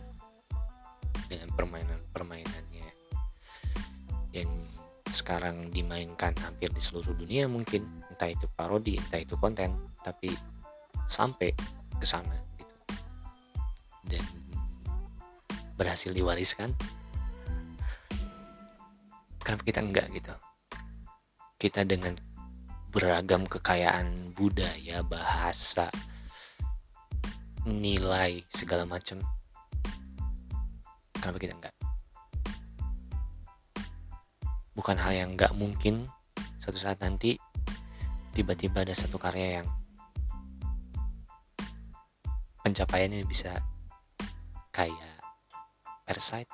dengan 1.26 1.50
permainan-permainannya 1.58 2.86
yang 4.30 4.46
sekarang 5.10 5.66
dimainkan 5.74 6.30
hampir 6.38 6.70
di 6.70 6.78
seluruh 6.78 7.10
dunia 7.10 7.50
mungkin 7.50 7.82
entah 8.06 8.30
itu 8.30 8.46
parodi 8.54 9.02
entah 9.02 9.18
itu 9.18 9.34
konten 9.34 9.74
tapi 10.06 10.30
sampai 11.10 11.50
ke 11.98 12.06
sana 12.06 12.38
gitu. 12.54 12.74
Dan 14.06 14.22
berhasil 15.74 16.14
diwariskan. 16.14 16.70
Kenapa 19.42 19.62
kita 19.66 19.82
enggak 19.82 20.06
gitu? 20.14 20.34
Kita 21.58 21.82
dengan 21.82 22.14
beragam 22.94 23.42
kekayaan 23.50 24.30
budaya 24.38 25.02
bahasa 25.02 25.90
nilai 27.64 28.44
segala 28.52 28.84
macam. 28.84 29.20
Kenapa 31.16 31.38
kita 31.40 31.56
enggak? 31.56 31.76
Bukan 34.76 34.96
hal 35.00 35.12
yang 35.16 35.30
enggak 35.32 35.56
mungkin 35.56 36.04
suatu 36.60 36.76
saat 36.76 37.00
nanti 37.00 37.40
tiba-tiba 38.36 38.84
ada 38.84 38.92
satu 38.92 39.16
karya 39.16 39.60
yang 39.60 39.68
pencapaiannya 42.64 43.24
bisa 43.28 43.60
kayak 44.72 45.20
Parasite, 46.04 46.50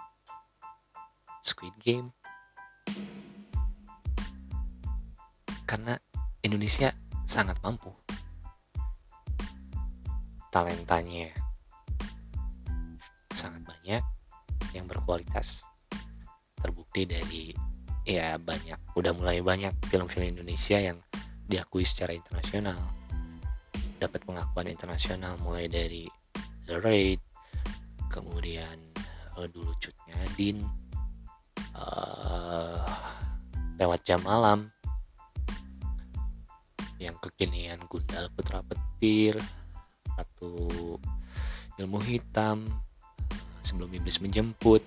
Squid 1.42 1.74
Game, 1.82 2.14
karena 5.66 5.98
Indonesia 6.42 6.90
sangat 7.26 7.58
mampu 7.62 7.94
talentanya. 10.50 11.30
Sangat 13.32 13.62
banyak 13.64 14.02
yang 14.74 14.86
berkualitas. 14.90 15.62
Terbukti 16.60 17.08
dari 17.08 17.54
ya 18.04 18.36
banyak 18.36 18.98
udah 18.98 19.12
mulai 19.16 19.40
banyak 19.40 19.72
film-film 19.88 20.34
Indonesia 20.36 20.76
yang 20.76 20.98
diakui 21.46 21.86
secara 21.86 22.12
internasional. 22.12 22.78
Dapat 23.96 24.26
pengakuan 24.26 24.68
internasional 24.68 25.38
mulai 25.40 25.70
dari 25.70 26.04
The 26.66 26.78
Raid 26.78 27.20
kemudian 28.10 28.76
uh, 29.38 29.46
dulu 29.46 29.70
cutnya 29.78 30.18
Din 30.34 30.66
uh, 31.78 32.82
lewat 33.78 34.00
jam 34.02 34.20
malam 34.26 34.68
yang 37.00 37.16
kekinian 37.22 37.80
Gundal 37.88 38.28
Putra 38.36 38.60
Petir 38.60 39.40
atau 40.20 40.98
ilmu 41.80 41.98
hitam 42.04 42.68
sebelum 43.64 43.92
iblis 43.96 44.20
menjemput 44.20 44.82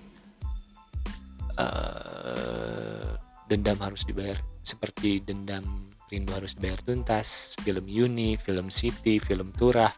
uh, 1.58 3.18
dendam 3.50 3.78
harus 3.82 4.06
dibayar 4.06 4.38
seperti 4.64 5.20
dendam 5.20 5.90
rindu 6.08 6.32
harus 6.32 6.56
dibayar 6.56 6.80
tuntas 6.84 7.58
film 7.60 7.84
Yuni 7.90 8.38
film 8.38 8.70
City 8.70 9.18
film 9.18 9.50
Turah 9.54 9.92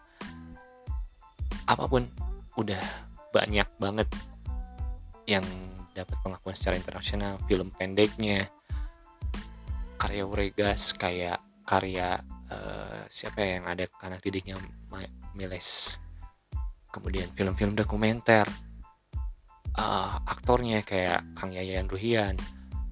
apa 1.66 1.84
pun 1.91 2.07
udah 2.57 2.82
banyak 3.34 3.68
banget 3.76 4.09
yang 5.26 5.45
dapat 5.93 6.16
pengakuan 6.22 6.55
secara 6.55 6.78
internasional 6.78 7.41
film 7.51 7.68
pendeknya 7.74 8.49
karya 9.97 10.22
Uregas 10.28 10.95
kayak 10.95 11.43
karya 11.66 12.20
uh, 12.53 13.03
siapa 13.11 13.43
ya 13.43 13.59
yang 13.59 13.66
ada 13.66 13.84
anak 14.05 14.22
didiknya 14.22 14.55
Miles. 15.37 16.01
Kemudian 16.89 17.28
film-film 17.37 17.76
dokumenter. 17.76 18.49
Uh, 19.76 20.16
aktornya 20.24 20.80
kayak 20.80 21.20
Kang 21.37 21.53
Yayan 21.53 21.87
Ruhian. 21.87 22.41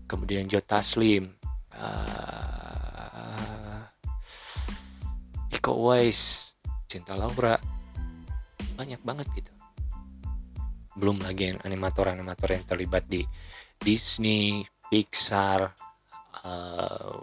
Kemudian 0.05 0.45
Joe 0.45 0.61
Taslim. 0.61 1.33
Uh, 1.73 3.81
Iko 5.49 5.89
Uwais 5.89 6.53
Cinta 6.85 7.17
Laura. 7.17 7.57
Banyak 8.77 9.01
banget 9.01 9.27
gitu. 9.33 9.53
Belum 10.95 11.19
lagi 11.25 11.51
yang 11.51 11.59
animator-animator 11.65 12.55
yang 12.55 12.65
terlibat 12.69 13.09
di 13.09 13.25
Disney, 13.81 14.63
Pixar, 14.87 15.75
uh, 16.47 17.19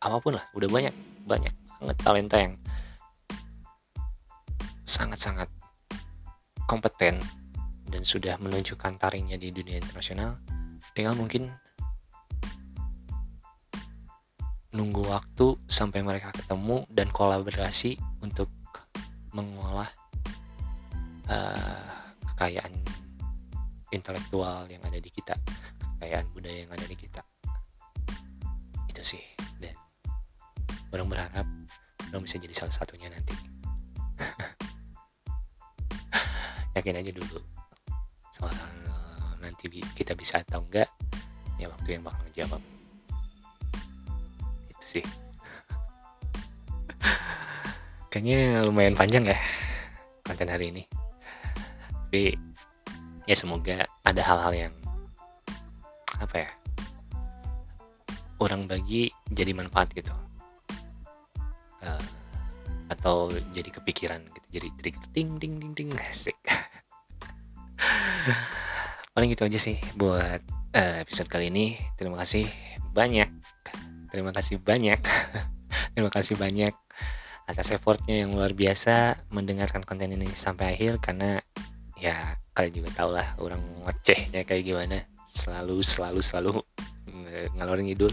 apa 0.00 0.16
pun 0.20 0.36
lah, 0.36 0.44
udah 0.56 0.68
banyak 0.68 0.94
banyak 1.24 1.54
banget 1.80 1.96
talenta 2.00 2.36
yang 2.40 2.54
sangat-sangat 4.90 5.46
kompeten 6.66 7.22
dan 7.86 8.02
sudah 8.02 8.34
menunjukkan 8.42 8.98
taringnya 8.98 9.38
di 9.38 9.54
dunia 9.54 9.78
internasional 9.78 10.34
tinggal 10.98 11.14
mungkin 11.14 11.54
nunggu 14.74 15.02
waktu 15.06 15.58
sampai 15.66 16.02
mereka 16.02 16.34
ketemu 16.34 16.86
dan 16.90 17.10
kolaborasi 17.10 17.98
untuk 18.22 18.50
mengolah 19.30 19.90
uh, 21.30 22.10
kekayaan 22.34 22.74
intelektual 23.90 24.66
yang 24.70 24.82
ada 24.86 24.98
di 24.98 25.10
kita 25.10 25.34
kekayaan 25.98 26.26
budaya 26.32 26.58
yang 26.64 26.72
ada 26.72 26.86
di 26.86 26.96
kita. 26.96 27.22
Itu 28.88 29.02
sih 29.02 29.22
dan 29.58 29.74
orang 30.94 31.06
berharap 31.10 31.46
orang 32.10 32.22
bisa 32.24 32.38
jadi 32.38 32.54
salah 32.54 32.74
satunya 32.74 33.12
nanti 33.12 33.34
yakin 36.76 37.00
aja 37.00 37.10
dulu. 37.14 37.38
Soal 38.34 38.54
nanti 39.40 39.66
kita 39.96 40.12
bisa 40.12 40.44
atau 40.44 40.60
enggak 40.60 40.88
ya 41.56 41.68
waktu 41.68 41.96
yang 41.96 42.02
bakal 42.04 42.20
ngejawab. 42.28 42.62
Itu 44.68 44.86
sih. 45.00 45.04
Kayaknya 48.12 48.66
lumayan 48.68 48.96
panjang 48.96 49.24
ya 49.28 49.38
konten 50.24 50.48
hari 50.50 50.70
ini. 50.72 50.82
Tapi 52.10 52.34
ya 53.24 53.36
semoga 53.38 53.86
ada 54.02 54.22
hal-hal 54.22 54.68
yang 54.68 54.74
apa 56.20 56.36
ya 56.36 56.50
orang 58.40 58.68
bagi 58.68 59.12
jadi 59.32 59.52
manfaat 59.52 59.92
gitu. 59.94 60.12
Uh, 61.80 62.19
atau 62.90 63.30
jadi 63.54 63.70
kepikiran 63.70 64.26
gitu 64.26 64.60
jadi 64.60 64.68
trigger 64.74 65.06
ting 65.14 65.30
ting 65.38 65.54
ting 65.62 65.72
ting. 65.78 65.88
Asik. 65.94 66.34
Paling 69.14 69.30
gitu 69.30 69.46
aja 69.46 69.58
sih 69.62 69.78
buat 69.94 70.42
uh, 70.74 70.96
episode 71.02 71.30
kali 71.30 71.54
ini. 71.54 71.78
Terima 71.94 72.18
kasih 72.18 72.50
banyak. 72.90 73.30
Terima 74.10 74.34
kasih 74.34 74.58
banyak. 74.58 74.98
Terima 75.94 76.10
kasih 76.10 76.34
banyak 76.34 76.74
atas 77.50 77.74
effortnya 77.74 78.26
yang 78.26 78.34
luar 78.34 78.54
biasa 78.54 79.26
mendengarkan 79.30 79.86
konten 79.86 80.10
ini 80.10 80.26
sampai 80.34 80.74
akhir. 80.74 80.98
Karena 80.98 81.38
ya 81.94 82.34
kalian 82.54 82.82
juga 82.82 82.90
tau 82.94 83.10
lah 83.14 83.38
orang 83.38 83.62
ngocehnya 83.86 84.42
kayak 84.42 84.66
gimana. 84.66 85.06
Selalu 85.30 85.82
selalu 85.86 86.20
selalu 86.22 86.50
ngalorin 87.54 87.86
ngidul. 87.86 88.10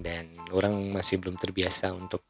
Dan 0.00 0.32
orang 0.56 0.96
masih 0.96 1.20
belum 1.20 1.36
terbiasa 1.36 1.92
untuk 1.92 2.24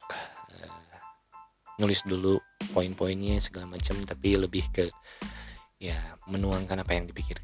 nulis 1.80 2.04
dulu 2.04 2.36
poin-poinnya 2.76 3.40
segala 3.40 3.66
macam 3.72 3.96
tapi 4.04 4.36
lebih 4.36 4.68
ke 4.70 4.92
ya 5.80 5.96
menuangkan 6.28 6.84
apa 6.84 6.92
yang 6.92 7.08
dipikir 7.08 7.40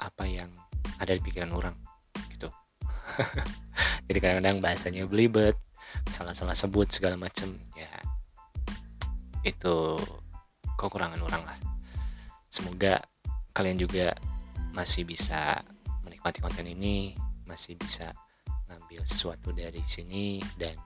apa 0.00 0.24
yang 0.24 0.48
ada 0.98 1.12
di 1.12 1.20
pikiran 1.20 1.52
orang 1.52 1.76
gitu. 2.32 2.48
Jadi 4.08 4.18
kadang-kadang 4.18 4.58
bahasanya 4.64 5.04
belibet 5.04 5.54
salah-salah 6.08 6.56
sebut 6.56 6.88
segala 6.88 7.20
macam 7.20 7.52
ya 7.76 7.92
itu 9.44 10.00
kekurangan 10.80 11.20
orang 11.20 11.42
lah. 11.44 11.58
Semoga 12.48 13.04
kalian 13.52 13.76
juga 13.76 14.16
masih 14.72 15.04
bisa 15.04 15.60
menikmati 16.02 16.40
konten 16.40 16.64
ini 16.64 17.12
masih 17.44 17.76
bisa 17.76 18.16
ngambil 18.72 19.04
sesuatu 19.04 19.52
dari 19.52 19.84
sini 19.84 20.40
dan 20.56 20.80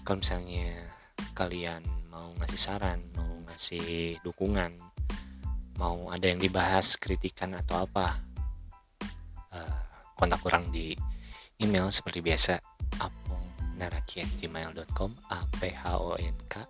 kalau 0.00 0.24
misalnya 0.24 0.88
kalian 1.32 1.80
mau 2.10 2.34
ngasih 2.42 2.60
saran 2.60 3.00
mau 3.14 3.38
ngasih 3.50 4.18
dukungan 4.26 4.74
mau 5.78 6.10
ada 6.10 6.26
yang 6.26 6.42
dibahas 6.42 6.98
kritikan 6.98 7.54
atau 7.54 7.86
apa 7.86 8.18
uh, 9.54 9.78
kontak 10.18 10.42
orang 10.42 10.66
di 10.74 10.98
email 11.62 11.86
seperti 11.94 12.18
biasa 12.18 12.58
apong.naraki@gmail.com 12.98 15.10
a 15.30 15.46
p 15.58 15.70
h 15.70 15.82
o 15.94 16.18
n 16.18 16.34
k 16.50 16.66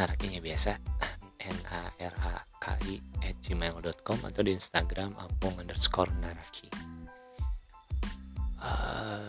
narakinya 0.00 0.40
biasa 0.40 0.80
n 1.44 1.58
a 1.68 1.92
r 2.00 2.16
a 2.24 2.40
k 2.56 2.72
i 2.88 2.96
at 3.20 3.36
gmail.com 3.44 4.18
atau 4.24 4.40
di 4.40 4.56
Instagram 4.56 5.12
apong 5.20 5.60
underscore 5.60 6.08
naraki. 6.24 6.72
Uh, 8.56 9.28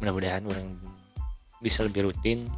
mudah-mudahan 0.00 0.40
orang 0.48 0.80
bisa 1.60 1.84
lebih 1.84 2.08
rutin 2.08 2.48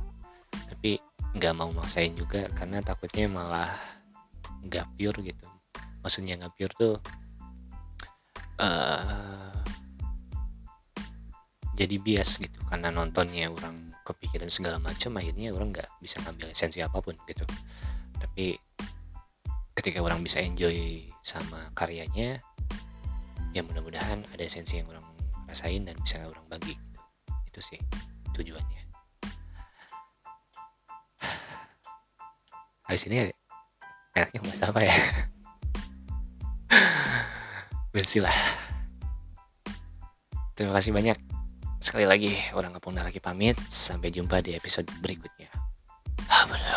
tapi 0.70 0.98
nggak 1.36 1.54
mau 1.58 1.70
maksain 1.74 2.14
juga 2.14 2.46
karena 2.54 2.80
takutnya 2.82 3.26
malah 3.26 3.72
nggak 4.62 4.86
pure 4.94 5.18
gitu. 5.22 5.46
Maksudnya 6.02 6.38
nggak 6.38 6.54
pure 6.58 6.74
tuh 6.74 6.94
uh, 8.62 9.54
jadi 11.74 11.96
bias 11.98 12.38
gitu 12.38 12.58
karena 12.70 12.94
nontonnya 12.94 13.50
orang 13.50 13.90
kepikiran 14.02 14.50
segala 14.50 14.82
macam 14.82 15.14
akhirnya 15.18 15.54
orang 15.54 15.70
nggak 15.72 15.88
bisa 16.02 16.18
ngambil 16.22 16.50
esensi 16.50 16.82
apa 16.82 16.98
pun 16.98 17.14
gitu. 17.26 17.46
Tapi 18.18 18.58
ketika 19.72 20.04
orang 20.04 20.20
bisa 20.20 20.38
enjoy 20.38 21.08
sama 21.24 21.72
karyanya 21.72 22.44
ya 23.56 23.60
mudah-mudahan 23.64 24.24
ada 24.32 24.42
esensi 24.44 24.80
yang 24.80 24.88
orang 24.92 25.04
rasain 25.48 25.84
dan 25.84 25.96
bisa 26.00 26.24
orang 26.24 26.44
bagi 26.48 26.76
gitu. 26.76 27.00
itu 27.52 27.60
sih 27.60 27.80
tujuannya 28.32 28.81
habis 32.86 33.06
ini 33.06 33.30
enaknya 34.16 34.40
bahas 34.42 34.60
apa 34.62 34.80
ya? 34.82 34.96
Lah. 38.24 38.38
Terima 40.56 40.72
kasih 40.80 40.92
banyak. 40.96 41.16
Sekali 41.82 42.08
lagi 42.08 42.32
orang 42.56 42.72
kampung 42.78 42.96
lagi 42.96 43.20
pamit. 43.20 43.60
Sampai 43.68 44.08
jumpa 44.08 44.40
di 44.40 44.56
episode 44.56 44.88
berikutnya. 45.04 45.52
Abado. 46.30 46.72